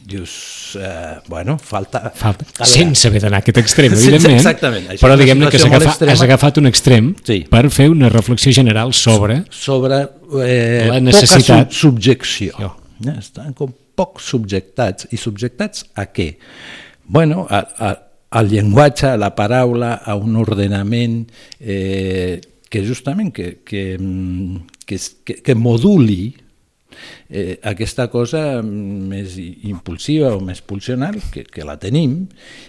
Dius, 0.02 0.76
eh, 0.80 1.20
bueno, 1.28 1.58
falta... 1.58 2.10
falta. 2.14 2.44
Sense 2.66 3.06
haver 3.06 3.20
d'anar 3.22 3.38
a 3.38 3.44
aquest 3.44 3.60
extrem, 3.62 3.92
evidentment. 3.94 4.40
Exactament. 4.40 4.88
Això 4.90 5.06
però 5.06 5.16
diguem-ne 5.20 5.50
que 5.52 5.60
has 5.60 5.66
agafat, 5.68 6.02
has 6.10 6.24
agafat 6.26 6.58
un 6.58 6.66
extrem 6.72 7.12
sí. 7.22 7.44
per 7.50 7.68
fer 7.70 7.86
una 7.92 8.10
reflexió 8.10 8.50
general 8.56 8.90
sobre... 8.98 9.44
Sobre 9.54 10.00
eh, 10.42 10.88
la 10.90 10.98
necessitat... 10.98 11.68
poca 11.68 11.78
subjecció. 11.78 12.56
Jo. 12.58 12.72
Ja, 13.02 13.14
estan 13.20 13.54
com 13.58 13.70
poc 13.98 14.18
subjectats. 14.22 15.06
I 15.14 15.20
subjectats 15.20 15.86
a 15.94 16.08
què? 16.10 16.32
Bueno, 17.06 17.46
a, 17.46 17.62
a, 17.62 17.92
al 18.38 18.50
llenguatge, 18.50 19.12
a 19.12 19.20
la 19.20 19.30
paraula, 19.38 19.94
a 20.02 20.16
un 20.18 20.34
ordenament 20.40 21.20
eh, 21.60 22.40
que 22.72 22.80
justament 22.86 23.34
que, 23.36 23.58
que, 23.68 23.84
que, 24.88 24.98
que, 25.28 25.36
que 25.44 25.54
moduli 25.58 26.32
eh, 27.28 27.58
aquesta 27.68 28.08
cosa 28.12 28.62
més 28.64 29.36
impulsiva 29.38 30.32
o 30.36 30.40
més 30.44 30.62
pulsional, 30.64 31.18
que, 31.32 31.44
que 31.44 31.66
la 31.68 31.78
tenim, 31.80 32.22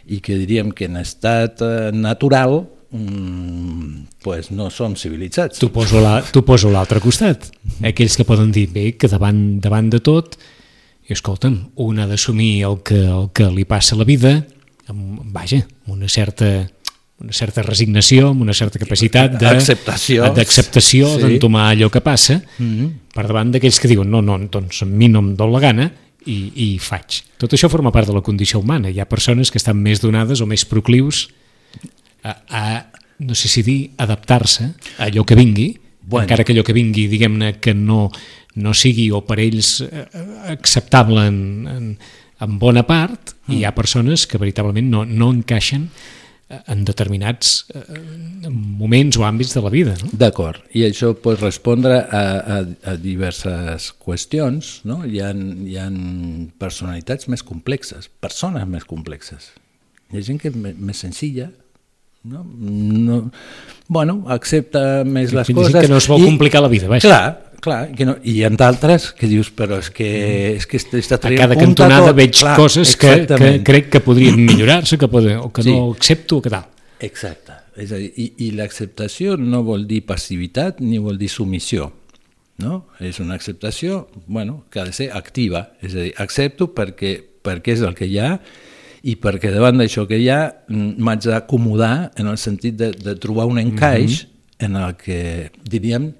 i 0.05 0.19
que 0.23 0.39
diríem 0.39 0.73
que 0.75 0.89
en 0.89 0.99
estat 0.99 1.63
eh, 1.63 1.91
natural 1.95 2.63
mm, 2.91 4.19
pues 4.23 4.51
no 4.51 4.69
som 4.71 4.97
civilitzats. 4.99 5.61
Tu 6.33 6.43
poso 6.45 6.71
l'altre 6.73 7.01
costat. 7.03 7.51
Aquells 7.83 8.19
que 8.19 8.27
poden 8.27 8.51
dir, 8.55 8.67
bé, 8.73 8.91
que 8.99 9.11
davant, 9.11 9.39
davant 9.63 9.91
de 9.93 10.03
tot, 10.03 10.37
i 11.03 11.15
escolta'm, 11.15 11.57
un 11.83 11.99
ha 11.99 12.07
d'assumir 12.07 12.63
el, 12.67 12.79
que, 12.87 13.01
el 13.07 13.27
que 13.35 13.49
li 13.51 13.67
passa 13.67 13.95
a 13.95 14.03
la 14.03 14.07
vida, 14.07 14.37
amb, 14.91 15.23
vaja, 15.35 15.63
una 15.91 16.07
certa 16.11 16.53
una 17.21 17.33
certa 17.33 17.61
resignació, 17.61 18.29
amb 18.33 18.41
una 18.41 18.55
certa 18.57 18.79
capacitat 18.81 19.35
d'acceptació 19.39 20.27
d'acceptació 20.33 21.11
sí. 21.13 21.21
d'entomar 21.21 21.69
allò 21.71 21.89
que 21.89 22.01
passa 22.01 22.41
mm 22.41 22.69
-hmm. 22.69 22.89
per 23.13 23.27
davant 23.27 23.51
d'aquells 23.51 23.79
que 23.79 23.87
diuen 23.87 24.09
no, 24.09 24.21
no, 24.21 24.37
doncs 24.37 24.81
a 24.81 24.85
mi 24.85 25.07
no 25.07 25.19
em 25.19 25.35
dol 25.35 25.51
la 25.51 25.59
gana 25.59 25.91
i, 26.25 26.51
i 26.55 26.79
faig. 26.79 27.21
Tot 27.37 27.53
això 27.53 27.69
forma 27.69 27.91
part 27.91 28.07
de 28.07 28.13
la 28.13 28.21
condició 28.21 28.59
humana. 28.59 28.89
Hi 28.89 28.99
ha 28.99 29.05
persones 29.05 29.51
que 29.51 29.57
estan 29.57 29.77
més 29.77 29.99
donades 29.99 30.41
o 30.41 30.45
més 30.45 30.65
proclius 30.65 31.29
a, 32.23 32.37
a 32.49 32.85
no 33.19 33.35
sé 33.35 33.47
si 33.47 33.61
dir, 33.63 33.91
adaptar-se 33.97 34.63
a 34.97 35.05
allò 35.05 35.23
que 35.23 35.35
vingui, 35.35 35.77
bueno. 36.01 36.23
encara 36.23 36.43
que 36.43 36.53
allò 36.53 36.63
que 36.63 36.73
vingui, 36.73 37.07
diguem-ne, 37.07 37.59
que 37.59 37.73
no, 37.73 38.11
no 38.55 38.73
sigui 38.73 39.09
o 39.11 39.21
per 39.27 39.39
ells 39.39 39.81
eh, 39.81 40.07
acceptable 40.51 41.27
en, 41.27 41.39
en, 41.67 41.97
en 42.43 42.59
bona 42.59 42.83
part, 42.87 43.35
mm. 43.45 43.53
hi 43.53 43.63
ha 43.63 43.75
persones 43.75 44.27
que 44.27 44.41
veritablement 44.41 44.89
no, 44.89 45.05
no 45.05 45.31
encaixen 45.31 45.89
en 46.71 46.83
determinats 46.87 47.65
eh, 47.73 48.49
moments 48.51 49.17
o 49.19 49.25
àmbits 49.27 49.53
de 49.55 49.63
la 49.65 49.71
vida. 49.73 49.95
No? 50.03 50.11
D'acord, 50.21 50.61
i 50.75 50.83
això 50.87 51.13
pot 51.15 51.39
respondre 51.41 51.99
a, 52.03 52.23
a, 52.57 52.59
a 52.91 52.95
diverses 52.99 53.91
qüestions. 54.03 54.79
No? 54.89 55.01
Hi, 55.07 55.19
ha, 55.23 55.31
hi 55.33 55.77
ha 55.81 55.87
personalitats 56.61 57.29
més 57.31 57.43
complexes, 57.45 58.09
persones 58.23 58.67
més 58.69 58.85
complexes. 58.89 59.51
Hi 60.13 60.19
ha 60.21 60.25
gent 60.29 60.39
que 60.41 60.51
és 60.51 60.57
més, 60.57 60.99
senzilla, 61.01 61.49
no? 62.23 62.43
no? 62.45 63.21
Bueno, 63.87 64.19
accepta 64.31 65.03
més 65.07 65.33
les 65.35 65.49
dir 65.49 65.55
coses. 65.57 65.79
que 65.81 65.89
no 65.91 65.97
es 65.99 66.07
vol 66.11 66.21
i- 66.21 66.27
complicar 66.29 66.61
la 66.63 66.69
vida, 66.71 66.87
vaja. 66.91 67.07
Clar, 67.07 67.52
clar, 67.63 67.87
que 67.95 68.05
no, 68.07 68.17
i 68.27 68.37
hi 68.37 68.43
ha 68.43 68.51
d'altres 68.51 69.09
que 69.17 69.29
dius, 69.31 69.49
però 69.55 69.79
és 69.79 69.89
que, 69.95 70.09
és 70.57 70.67
que 70.67 70.77
està 70.77 70.99
Mm. 70.99 71.15
A 71.15 71.23
traient 71.23 71.41
cada 71.45 71.57
cantonada 71.59 72.11
tot. 72.11 72.17
veig 72.19 72.35
Clar, 72.37 72.55
coses 72.59 72.95
que, 72.99 73.13
que 73.29 73.51
crec 73.63 73.89
que 73.93 74.03
podrien 74.03 74.37
millorar-se, 74.49 74.99
que 74.99 75.07
poden, 75.07 75.39
o 75.39 75.51
que 75.53 75.63
Sí. 75.63 75.71
no 75.71 75.91
accepto, 75.91 76.37
o 76.37 76.41
que 76.41 76.51
tal. 76.51 76.67
Exacte. 76.99 77.53
És 77.75 77.91
a 77.91 77.97
dir, 77.97 78.11
i, 78.17 78.27
i 78.45 78.51
l'acceptació 78.53 79.37
no 79.39 79.63
vol 79.65 79.87
dir 79.89 80.03
passivitat 80.05 80.79
ni 80.83 80.99
vol 81.01 81.17
dir 81.17 81.29
submissió. 81.31 81.91
No? 82.61 82.85
És 83.01 83.17
una 83.19 83.33
acceptació 83.33 84.07
bueno, 84.27 84.65
que 84.69 84.79
ha 84.79 84.85
de 84.85 84.93
ser 84.93 85.09
activa. 85.11 85.71
És 85.81 85.95
a 85.95 86.03
dir, 86.05 86.13
accepto 86.21 86.69
perquè, 86.75 87.15
perquè 87.41 87.73
és 87.73 87.81
el 87.81 87.95
que 87.97 88.05
hi 88.05 88.19
ha 88.21 88.35
i 89.03 89.17
perquè 89.19 89.49
davant 89.51 89.81
d'això 89.81 90.05
que 90.07 90.19
hi 90.21 90.29
ha 90.31 90.53
mm, 90.69 90.93
m'haig 91.03 91.25
d'acomodar 91.27 92.11
en 92.15 92.29
el 92.29 92.37
sentit 92.37 92.77
de, 92.79 92.91
de 92.93 93.15
trobar 93.19 93.49
un 93.49 93.57
encaix 93.59 94.27
en 94.63 94.77
el 94.79 94.93
que, 94.95 95.49
diríem, 95.67 96.11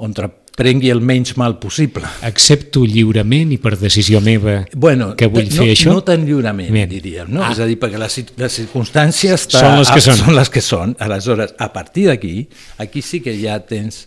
on 0.00 0.14
prengui 0.56 0.90
el 0.92 1.00
menys 1.00 1.36
mal 1.40 1.58
possible. 1.62 2.04
Accepto 2.26 2.82
lliurement 2.84 3.52
i 3.54 3.58
per 3.62 3.76
decisió 3.80 4.20
meva 4.20 4.66
Bueno, 4.74 5.14
que 5.16 5.28
vull 5.30 5.48
no, 5.48 5.62
fer 5.62 5.70
això. 5.72 5.94
no 5.94 6.02
tan 6.04 6.26
lliurement, 6.26 6.72
Bien. 6.72 6.88
diríem. 6.90 7.30
No? 7.32 7.42
Ah. 7.44 7.52
És 7.54 7.60
a 7.62 7.66
dir, 7.68 7.78
perquè 7.80 7.98
les, 8.00 8.18
les 8.36 8.52
circumstàncies 8.60 9.46
Són 9.48 9.78
les 9.78 9.90
que 9.90 10.00
són. 10.04 10.16
són 10.16 10.36
les 10.36 10.50
que 10.50 10.60
són. 10.60 10.96
Aleshores, 10.98 11.54
a 11.58 11.72
partir 11.72 12.08
d'aquí, 12.10 12.48
aquí 12.78 13.02
sí 13.02 13.20
que 13.24 13.36
ja 13.40 13.58
tens 13.64 14.06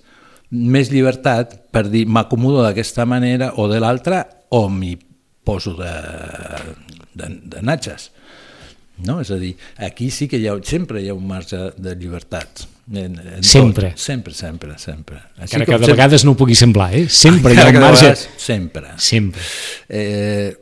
més 0.51 0.91
llibertat 0.93 1.56
per 1.73 1.88
dir 1.89 2.06
m'acomodo 2.06 2.62
d'aquesta 2.62 3.08
manera 3.10 3.53
o 3.58 3.65
de 3.71 3.79
l'altra 3.82 4.27
o 4.53 4.67
m'hi 4.69 4.93
poso 5.43 5.73
de, 5.79 5.89
de, 7.15 7.29
de 7.56 7.62
natxes. 7.65 8.12
No? 9.03 9.17
És 9.23 9.32
a 9.34 9.39
dir, 9.41 9.56
aquí 9.82 10.12
sí 10.13 10.27
que 10.29 10.38
hi 10.38 10.45
ha, 10.47 10.53
sempre 10.63 11.01
hi 11.01 11.10
ha 11.10 11.15
un 11.17 11.25
marge 11.27 11.71
de 11.82 11.95
llibertat. 11.97 12.67
En, 12.91 13.15
en 13.17 13.43
Sempre. 13.43 13.91
Tot. 13.91 14.00
Sempre, 14.00 14.34
sempre, 14.34 14.78
sempre. 14.78 15.22
Així 15.38 15.56
Encara 15.56 15.65
que 15.65 15.72
de 15.72 15.78
sempre- 15.86 15.93
vegades 15.93 16.26
no 16.28 16.34
pugui 16.36 16.56
semblar, 16.56 16.89
eh? 16.98 17.06
Sempre 17.08 17.54
hi 17.54 17.58
ha 17.58 17.67
Encara 17.69 17.78
un 17.80 17.86
marge... 17.86 18.10
vegades, 18.10 18.30
Sempre. 18.38 18.89
Sempre. 18.98 19.41
Eh, 19.88 20.58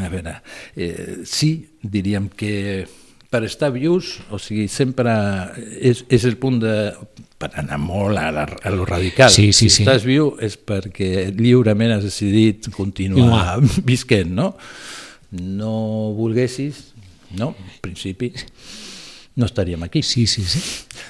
a 0.00 0.08
veure, 0.08 0.34
eh, 0.76 1.20
sí, 1.26 1.52
diríem 1.82 2.28
que 2.34 2.86
per 3.30 3.44
estar 3.46 3.70
vius, 3.70 4.16
o 4.34 4.38
sigui, 4.42 4.66
sempre 4.66 5.12
és, 5.78 6.04
és 6.10 6.24
el 6.26 6.34
punt 6.42 6.58
de... 6.64 6.74
per 7.40 7.52
anar 7.56 7.78
molt 7.80 8.18
a, 8.20 8.26
la, 8.34 8.42
a 8.44 8.70
lo 8.74 8.84
radical. 8.84 9.30
Sí, 9.32 9.52
sí, 9.54 9.70
si 9.70 9.76
sí. 9.78 9.82
estàs 9.86 10.02
viu 10.04 10.34
és 10.44 10.58
perquè 10.58 11.30
lliurement 11.32 11.94
has 11.94 12.02
decidit 12.04 12.66
continuar 12.74 13.54
visquent, 13.86 14.34
no? 14.34 14.50
No 15.30 16.10
volguessis, 16.18 16.90
no? 17.38 17.54
En 17.54 17.78
principi, 17.80 18.32
no 19.40 19.48
estaríem 19.48 19.82
aquí. 19.86 20.02
Sí, 20.04 20.26
sí, 20.30 20.44
sí. 20.44 20.60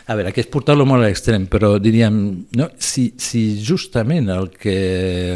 A 0.07 0.15
veure, 0.15 0.33
que 0.33 0.45
és 0.45 0.49
portar-lo 0.51 0.87
molt 0.89 1.03
a 1.03 1.11
l'extrem, 1.11 1.49
però 1.51 1.75
diríem, 1.83 2.17
no? 2.57 2.71
si, 2.79 3.11
si 3.21 3.43
justament 3.67 4.31
el 4.33 4.49
que 4.55 4.79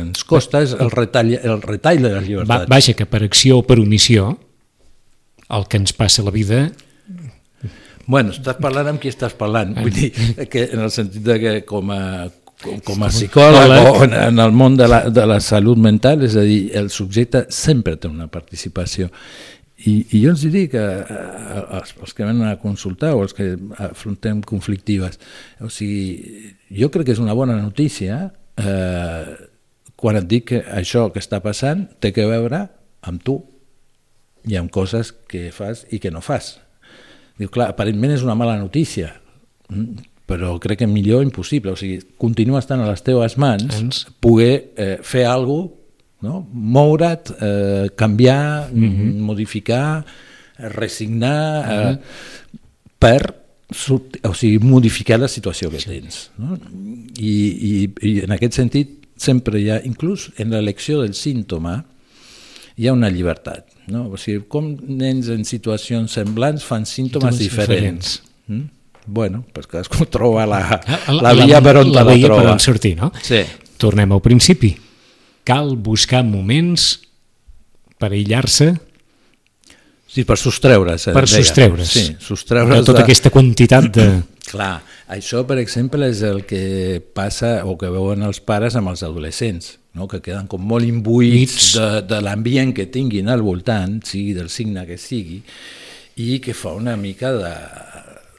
ens 0.00 0.24
costa 0.28 0.62
és 0.64 0.72
el 0.78 0.94
retall, 0.94 1.34
el 1.36 1.60
retall 1.62 2.00
de 2.02 2.14
les 2.14 2.22
Va, 2.22 2.26
llibertats. 2.28 2.70
vaja, 2.70 2.96
que 2.96 3.06
per 3.10 3.24
acció 3.26 3.60
o 3.60 3.66
per 3.66 3.80
omissió 3.82 4.32
el 5.54 5.68
que 5.68 5.82
ens 5.82 5.92
passa 5.92 6.22
a 6.22 6.30
la 6.30 6.34
vida 6.34 6.64
Bueno, 8.06 8.34
estàs 8.34 8.58
parlant 8.60 8.90
amb 8.92 9.00
qui 9.00 9.08
estàs 9.08 9.32
parlant, 9.38 9.70
vull 9.78 9.92
dir, 9.94 10.10
que 10.52 10.66
en 10.74 10.82
el 10.84 10.90
sentit 10.92 11.24
de 11.24 11.38
que 11.40 11.52
com 11.64 11.88
a, 11.94 12.26
com, 12.84 13.04
a 13.04 13.08
psicòleg 13.08 13.88
o 13.88 13.94
en, 14.04 14.16
en 14.26 14.42
el 14.44 14.52
món 14.52 14.76
de 14.76 14.88
la, 14.90 14.98
de 15.08 15.24
la 15.28 15.38
salut 15.40 15.80
mental, 15.80 16.24
és 16.26 16.36
a 16.36 16.44
dir, 16.44 16.66
el 16.76 16.90
subjecte 16.92 17.46
sempre 17.48 17.96
té 17.96 18.10
una 18.10 18.28
participació. 18.28 19.08
I, 19.84 19.94
i 20.16 20.20
jo 20.22 20.32
els 20.32 20.44
dic 20.48 20.70
que 20.72 20.82
els, 20.82 21.94
els 22.00 22.14
que 22.16 22.24
venen 22.24 22.46
a 22.48 22.56
consultar 22.60 23.12
o 23.14 23.24
els 23.24 23.34
que 23.36 23.52
afrontem 23.84 24.40
conflictives, 24.46 25.18
o 25.60 25.68
sigui, 25.72 26.54
jo 26.72 26.88
crec 26.92 27.10
que 27.10 27.16
és 27.16 27.20
una 27.20 27.36
bona 27.36 27.58
notícia 27.60 28.30
eh, 28.56 29.34
quan 30.00 30.20
et 30.20 30.28
dic 30.30 30.48
que 30.52 30.62
això 30.80 31.10
que 31.12 31.20
està 31.20 31.42
passant 31.44 31.84
té 32.00 32.14
que 32.16 32.26
veure 32.28 32.64
amb 33.04 33.22
tu 33.24 33.38
i 34.48 34.56
amb 34.60 34.72
coses 34.72 35.12
que 35.28 35.50
fas 35.52 35.84
i 35.92 36.00
que 36.00 36.12
no 36.12 36.24
fas. 36.24 36.54
Diu, 37.40 37.50
clar, 37.50 37.70
aparentment 37.72 38.12
és 38.14 38.24
una 38.24 38.36
mala 38.38 38.56
notícia, 38.60 39.14
mm, 39.68 40.10
però 40.28 40.54
crec 40.62 40.82
que 40.82 40.88
millor 40.88 41.24
impossible. 41.24 41.72
O 41.72 41.78
sigui, 41.80 42.00
continua 42.20 42.60
estant 42.62 42.80
a 42.84 42.90
les 42.90 43.02
teves 43.04 43.36
mans 43.40 44.04
poder 44.24 44.72
eh, 44.76 44.98
fer 45.02 45.26
alguna 45.28 45.83
no? 46.24 46.40
moure't, 46.52 47.30
eh, 47.40 47.90
canviar, 47.96 48.70
mm 48.72 48.90
-hmm. 48.90 49.14
modificar, 49.28 50.04
eh, 50.58 50.68
resignar, 50.68 51.92
eh, 51.92 51.98
per 52.98 53.34
sort- 53.70 54.18
o 54.26 54.34
sigui, 54.34 54.58
modificar 54.58 55.18
la 55.20 55.28
situació 55.28 55.70
que 55.70 55.78
tens. 55.78 56.30
No? 56.38 56.56
I, 57.18 57.34
i, 57.70 58.08
I 58.08 58.20
en 58.24 58.32
aquest 58.32 58.54
sentit 58.54 58.88
sempre 59.16 59.60
hi 59.60 59.68
ha, 59.70 59.80
inclús 59.84 60.30
en 60.38 60.50
l'elecció 60.50 61.02
del 61.02 61.14
símptoma, 61.14 61.84
hi 62.76 62.88
ha 62.88 62.92
una 62.92 63.10
llibertat. 63.10 63.66
No? 63.86 64.08
O 64.10 64.16
sigui, 64.16 64.44
com 64.48 64.76
nens 64.88 65.28
en 65.28 65.44
situacions 65.44 66.10
semblants 66.16 66.64
fan 66.64 66.86
símptomes 66.86 67.36
Símptomes 67.36 67.38
diferents. 67.38 68.22
Mm? 68.48 68.62
Bueno, 69.06 69.44
pues 69.52 69.66
cadascú 69.66 70.06
troba 70.16 70.46
la, 70.46 70.80
Ah, 71.06 71.12
la 71.12 71.34
via 71.34 71.60
per 71.60 71.76
on 71.76 71.92
la 71.92 72.00
te 72.00 72.08
la 72.08 72.14
via 72.14 72.28
per 72.28 72.36
troba. 72.36 72.52
on 72.52 72.60
sortir, 72.60 72.96
no? 72.96 73.12
Sí. 73.22 73.42
Tornem 73.76 74.12
al 74.12 74.20
principi. 74.22 74.74
Cal 75.44 75.74
buscar 75.76 76.22
moments 76.24 77.00
per 78.00 78.12
aïllar-se, 78.12 78.72
Sí, 80.14 80.22
per 80.22 80.36
sostreure's. 80.38 81.08
eh, 81.08 81.12
per 81.12 81.24
sostreure's 81.26 81.88
Sí, 81.90 82.02
de 82.12 82.20
sostreure's 82.22 82.84
tota 82.86 83.02
aquesta 83.02 83.30
quantitat 83.34 83.88
de... 83.96 84.04
Clar, 84.52 84.76
això, 85.10 85.40
per 85.48 85.56
exemple, 85.58 86.06
és 86.06 86.20
el 86.22 86.44
que 86.46 87.00
passa 87.16 87.64
o 87.66 87.74
que 87.80 87.88
veuen 87.90 88.22
els 88.22 88.38
pares 88.44 88.76
amb 88.78 88.92
els 88.92 89.02
adolescents, 89.02 89.72
no? 89.98 90.06
que 90.06 90.20
queden 90.22 90.46
com 90.46 90.62
molt 90.62 90.86
imbuïts 90.86 91.72
de, 91.74 91.88
de 92.06 92.20
l'ambient 92.22 92.70
que 92.76 92.86
tinguin 92.86 93.28
al 93.32 93.42
voltant, 93.42 93.96
sigui 94.06 94.36
del 94.36 94.52
signe 94.54 94.84
que 94.86 95.00
sigui, 95.02 95.40
i 96.22 96.38
que 96.44 96.54
fa 96.54 96.76
una 96.78 96.94
mica 97.00 97.32
de, 97.34 97.52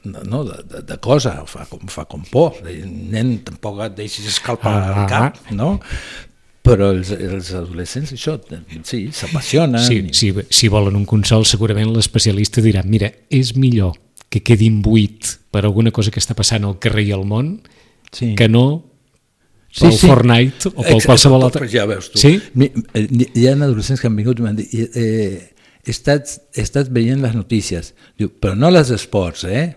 de, 0.06 0.24
no, 0.30 0.44
de, 0.48 0.62
de, 0.70 0.80
de 0.94 0.96
cosa, 1.04 1.42
fa 1.44 1.66
com, 1.68 1.84
fa 1.92 2.06
com 2.08 2.24
por. 2.30 2.56
De, 2.64 2.78
nen, 2.88 3.42
tampoc 3.44 3.82
et 3.90 3.98
deixis 4.00 4.30
escalpar 4.32 4.72
Ah, 4.80 5.02
el 5.02 5.10
cap, 5.12 5.42
no? 5.52 5.74
Però 6.66 6.90
els, 6.92 7.12
els 7.14 7.52
adolescents, 7.54 8.10
això, 8.16 8.36
sí, 8.84 9.04
s'apassionen. 9.14 9.80
Si, 9.86 10.00
i- 10.02 10.12
si, 10.16 10.32
si 10.50 10.68
volen 10.72 10.96
un 10.98 11.06
consol, 11.06 11.46
segurament 11.46 11.92
l'especialista 11.94 12.60
dirà 12.64 12.82
mira, 12.84 13.12
és 13.30 13.54
millor 13.56 13.94
que 14.28 14.42
quedi 14.42 14.66
imbuït 14.66 15.36
per 15.54 15.62
alguna 15.64 15.92
cosa 15.94 16.10
que 16.10 16.18
està 16.20 16.34
passant 16.34 16.64
al 16.66 16.78
carrer 16.82 17.06
i 17.08 17.12
al 17.14 17.24
món 17.24 17.60
Sí. 18.12 18.34
que 18.38 18.48
no 18.48 18.66
pel 19.78 19.92
Fortnite 19.98 20.70
o 20.70 20.80
pel 20.82 20.96
Exacte, 20.96 21.06
qualsevol 21.10 21.42
altre. 21.44 21.66
Ja 21.68 21.84
veus 21.86 22.10
tu. 22.10 22.18
Sí? 22.18 22.38
Eh, 22.64 23.06
Hi 23.34 23.46
ha 23.48 23.52
adolescents 23.54 24.00
que 24.00 24.06
han 24.08 24.16
vingut 24.16 24.38
i 24.40 24.42
m'han 24.44 24.56
dit 24.56 24.72
eh, 24.74 25.52
he, 25.84 25.90
estat, 25.92 26.30
he 26.56 26.62
estat 26.64 26.88
veient 26.90 27.20
les 27.22 27.34
notícies. 27.36 27.92
Diu, 28.18 28.30
però 28.40 28.54
no 28.56 28.70
les 28.72 28.90
esports, 28.94 29.44
eh? 29.44 29.76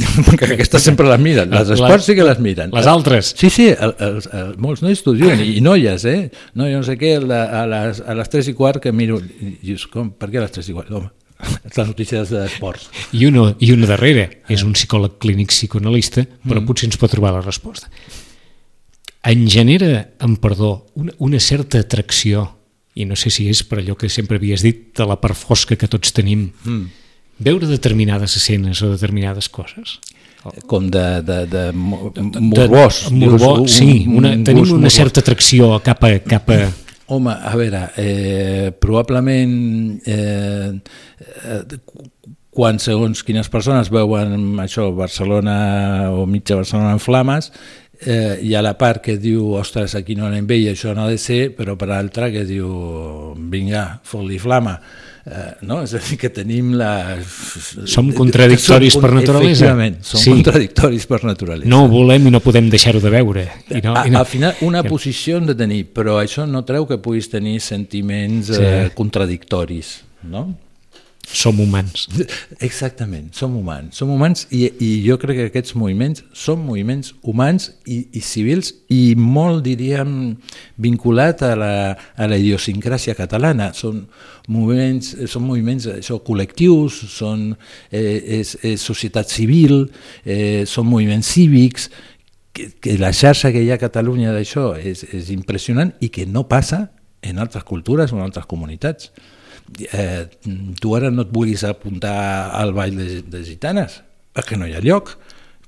Perquè 0.28 0.48
aquestes 0.54 0.84
sempre 0.84 1.08
les 1.08 1.20
miren. 1.22 1.50
Les 1.52 1.70
esports 1.76 2.06
sí 2.08 2.16
que 2.18 2.26
les 2.26 2.40
miren. 2.42 2.72
Les 2.74 2.88
altres. 2.90 3.32
Sí, 3.38 3.50
sí, 3.52 3.68
el, 3.70 3.94
el, 3.98 4.18
el, 4.36 4.52
molts 4.62 4.84
nois 4.84 5.02
t'ho 5.04 5.14
diuen, 5.16 5.40
i, 5.42 5.56
i 5.58 5.64
noies, 5.64 6.04
eh? 6.08 6.18
No, 6.54 6.68
jo 6.70 6.80
no 6.80 6.86
sé 6.86 6.96
què, 7.00 7.16
la, 7.22 7.42
a, 7.60 7.64
les, 7.70 8.02
a 8.04 8.16
les 8.18 8.32
3 8.32 8.52
i 8.52 8.56
quart 8.58 8.82
que 8.84 8.92
miro... 8.96 9.20
I 9.20 9.56
dius, 9.72 9.86
com? 9.90 10.12
Per 10.16 10.30
què 10.30 10.40
a 10.40 10.46
les 10.46 10.54
3 10.56 10.70
i 10.70 10.76
quart? 10.76 10.92
Home, 10.96 11.10
les 11.76 11.90
notícies 11.92 12.32
d'esports. 12.32 12.88
I 13.16 13.26
una, 13.30 13.50
I 13.60 13.72
una 13.76 13.90
darrere 13.90 14.28
és 14.52 14.64
un 14.66 14.74
psicòleg 14.76 15.18
clínic 15.22 15.52
psicoanalista, 15.54 16.26
però 16.46 16.64
potser 16.66 16.90
ens 16.90 17.00
pot 17.00 17.12
trobar 17.12 17.34
la 17.36 17.44
resposta. 17.44 17.90
En 19.30 19.44
genera, 19.52 20.06
en 20.24 20.38
perdó, 20.40 20.86
una, 20.96 21.12
una 21.20 21.40
certa 21.44 21.82
atracció, 21.82 22.46
i 22.96 23.04
no 23.06 23.16
sé 23.16 23.30
si 23.32 23.46
és 23.50 23.60
per 23.68 23.80
allò 23.80 23.94
que 23.98 24.08
sempre 24.12 24.40
havies 24.40 24.64
dit, 24.64 24.88
de 24.96 25.06
la 25.06 25.18
part 25.20 25.38
fosca 25.38 25.76
que 25.78 25.88
tots 25.90 26.14
tenim, 26.16 26.48
mm. 26.64 26.99
Veure 27.40 27.66
determinades 27.66 28.36
escenes 28.36 28.82
o 28.84 28.90
determinades 28.92 29.48
coses. 29.48 29.98
Com 30.70 30.86
de, 30.88 31.20
de, 31.20 31.40
de, 31.52 31.64
mo- 31.76 32.12
morbós. 32.16 33.02
De, 33.10 33.16
morbó, 33.26 33.56
dius, 33.58 33.60
un- 33.60 33.68
sí, 33.68 34.06
una, 34.08 34.30
un 34.36 34.44
tenim 34.46 34.62
una 34.64 34.78
morbós. 34.78 34.94
certa 34.94 35.20
atracció 35.20 35.74
cap 35.84 36.04
a... 36.08 36.14
Cap 36.24 36.48
a 36.56 36.60
Home, 37.10 37.32
a 37.34 37.50
veure, 37.58 37.78
eh, 37.98 38.70
probablement 38.78 40.00
eh, 40.06 40.70
eh, 41.42 41.78
quan 42.54 42.78
segons 42.78 43.24
quines 43.26 43.48
persones 43.50 43.90
veuen 43.90 44.54
això, 44.62 44.84
Barcelona 44.94 45.56
o 46.14 46.22
mitja 46.30 46.54
Barcelona 46.60 46.92
en 46.94 47.02
flames, 47.02 47.50
eh, 48.06 48.38
hi 48.46 48.54
ha 48.54 48.62
la 48.62 48.76
part 48.78 49.02
que 49.02 49.16
diu, 49.18 49.56
ostres, 49.58 49.96
aquí 49.98 50.14
no 50.14 50.28
anem 50.28 50.46
bé 50.46 50.60
i 50.62 50.68
això 50.70 50.94
no 50.94 51.02
ha 51.02 51.10
de 51.10 51.18
ser, 51.18 51.48
però 51.58 51.74
per 51.76 51.90
altra 51.98 52.30
que 52.30 52.44
diu, 52.46 52.70
vinga, 53.50 53.98
fot-li 54.06 54.38
flama. 54.38 54.76
Eh, 55.26 55.50
no? 55.68 55.82
És 55.84 55.92
a 55.94 55.98
dir, 56.00 56.16
que 56.16 56.30
tenim 56.32 56.70
la... 56.80 57.18
Som 57.84 58.08
contradictoris 58.16 58.94
Som- 58.94 59.02
per 59.04 59.10
naturalesa. 59.12 59.66
Efectivament, 59.66 59.98
som 60.02 60.20
Sí. 60.22 60.30
contradictoris 60.32 61.04
per 61.06 61.18
naturalesa. 61.28 61.68
no 61.68 61.82
volem 61.92 62.26
i 62.26 62.32
no 62.32 62.40
podem 62.40 62.70
deixar-ho 62.72 63.00
de 63.04 63.10
veure. 63.12 63.44
I 63.68 63.82
no, 63.84 63.94
A, 63.96 64.06
i 64.08 64.10
no, 64.14 64.18
al 64.22 64.26
final, 64.26 64.54
una 64.64 64.82
posició 64.82 65.36
hem 65.36 65.46
de 65.50 65.54
tenir, 65.54 65.82
però 65.92 66.16
això 66.22 66.46
no 66.48 66.64
treu 66.64 66.86
que 66.88 66.96
puguis 66.98 67.28
tenir 67.28 67.60
sentiments 67.60 68.48
eh, 68.56 68.88
contradictoris, 68.96 70.00
no? 70.22 70.54
Som 71.26 71.58
humans. 71.60 72.08
Exactament, 72.60 73.34
som 73.34 73.54
humans. 73.56 73.96
Som 73.96 74.10
humans 74.10 74.46
i, 74.50 74.64
i 74.82 74.88
jo 75.04 75.16
crec 75.20 75.38
que 75.38 75.46
aquests 75.50 75.76
moviments 75.78 76.24
són 76.36 76.64
moviments 76.64 77.12
humans 77.22 77.70
i, 77.86 78.02
i 78.16 78.22
civils 78.24 78.72
i 78.90 79.14
molt, 79.16 79.62
diríem, 79.66 80.34
vinculat 80.80 81.44
a 81.46 81.52
la, 81.58 81.72
a 81.94 82.28
la 82.30 82.38
idiosincràsia 82.40 83.14
catalana. 83.18 83.70
Són 83.76 84.02
moviments, 84.50 85.14
són 85.30 85.46
moviments 85.46 85.86
això, 85.94 86.18
col·lectius, 86.26 87.02
són, 87.14 87.50
eh, 87.92 88.40
és, 88.40 88.56
és 88.66 88.82
societat 88.82 89.30
civil, 89.30 89.84
eh, 90.24 90.64
són 90.66 90.90
moviments 90.90 91.30
cívics, 91.36 91.90
que, 92.52 92.72
que 92.82 92.96
la 92.98 93.12
xarxa 93.14 93.52
que 93.54 93.62
hi 93.62 93.70
ha 93.70 93.78
a 93.78 93.82
Catalunya 93.82 94.34
d'això 94.34 94.72
és, 94.76 95.04
és 95.14 95.30
impressionant 95.30 95.94
i 96.02 96.10
que 96.10 96.26
no 96.26 96.48
passa 96.50 96.88
en 97.22 97.38
altres 97.38 97.62
cultures 97.68 98.10
o 98.10 98.18
en 98.18 98.24
altres 98.24 98.48
comunitats 98.50 99.12
eh, 99.92 100.26
tu 100.80 100.94
ara 100.96 101.10
no 101.10 101.26
et 101.26 101.34
vulguis 101.34 101.64
apuntar 101.64 102.50
al 102.56 102.72
ball 102.76 102.96
de, 102.96 103.20
de 103.22 103.44
gitanes, 103.46 104.00
perquè 104.36 104.58
no 104.58 104.68
hi 104.68 104.74
ha 104.76 104.82
lloc, 104.84 105.16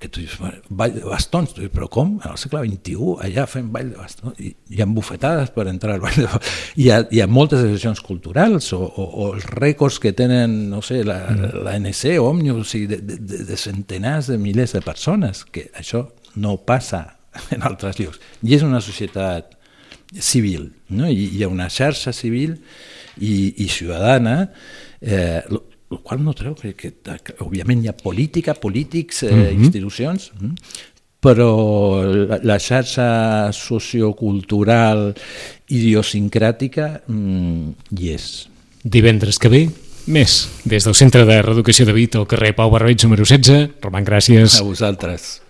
que 0.03 0.09
tu 0.11 0.19
dius, 0.19 0.35
ball 0.69 0.95
de 0.97 1.05
bastons, 1.07 1.53
tu 1.55 1.63
dius, 1.63 1.71
però 1.71 1.87
com? 1.93 2.17
En 2.25 2.33
el 2.33 2.39
segle 2.41 2.65
XXI, 2.67 2.97
allà 3.29 3.45
fem 3.47 3.69
ball 3.75 3.93
de 3.93 4.01
bastons, 4.01 4.41
i 4.43 4.51
hi 4.75 4.83
ha 4.83 4.89
bufetades 4.91 5.53
per 5.55 5.69
entrar 5.71 5.95
al 5.95 6.03
ball 6.03 6.19
de 6.19 6.27
bastons, 6.27 6.65
hi 6.83 6.89
ha, 6.91 6.99
hi 7.07 7.23
ha 7.23 7.29
moltes 7.31 7.63
associacions 7.63 8.03
culturals, 8.03 8.73
o, 8.75 8.83
o, 8.83 9.07
o 9.07 9.29
els 9.37 9.47
rècords 9.55 10.01
que 10.03 10.15
tenen, 10.19 10.57
no 10.73 10.83
sé, 10.83 11.05
la, 11.07 11.21
mm. 11.31 11.65
la 11.69 11.77
NC 11.79 12.17
o 12.19 12.33
sigui, 12.67 12.89
de, 12.91 13.01
de, 13.07 13.45
de 13.47 13.59
centenars 13.61 14.33
de 14.33 14.41
milers 14.43 14.75
de 14.75 14.83
persones, 14.83 15.45
que 15.47 15.69
això 15.79 16.09
no 16.35 16.59
passa 16.67 17.05
en 17.55 17.63
altres 17.63 18.01
llocs. 18.03 18.19
I 18.43 18.59
és 18.59 18.67
una 18.67 18.83
societat 18.83 19.55
civil, 20.13 20.73
no? 20.91 21.07
I 21.09 21.31
hi 21.39 21.45
ha 21.45 21.53
una 21.53 21.71
xarxa 21.73 22.13
civil 22.13 22.59
i, 23.21 23.65
i 23.65 23.69
ciutadana, 23.69 24.51
eh, 25.01 25.43
el 25.93 26.01
qual 26.01 26.23
no 26.25 26.33
treu 26.33 26.55
que, 26.57 26.73
que, 26.79 26.95
que 26.97 27.37
òbviament 27.45 27.85
hi 27.85 27.91
ha 27.91 27.97
política, 27.97 28.55
polítics, 28.55 29.23
eh, 29.23 29.33
mm 29.33 29.43
-hmm. 29.43 29.65
institucions, 29.65 30.31
però 31.23 32.03
la, 32.03 32.41
la 32.43 32.59
xarxa 32.59 33.53
sociocultural 33.53 35.13
idiosincràtica 35.69 37.03
mm, 37.07 37.69
hi 37.99 38.11
és. 38.11 38.49
Divendres 38.83 39.39
que 39.39 39.49
ve, 39.49 39.69
més, 40.07 40.49
des 40.65 40.83
del 40.83 40.95
Centre 40.95 41.25
de 41.25 41.43
Reeducació 41.43 41.87
de 41.87 41.93
Vit 41.93 42.17
al 42.17 42.27
carrer 42.27 42.57
Pau 42.57 42.71
Barbeig 42.71 43.05
número 43.05 43.25
16. 43.25 43.79
Roman, 43.83 44.05
gràcies. 44.05 44.59
A 44.59 44.63
vosaltres. 44.67 45.43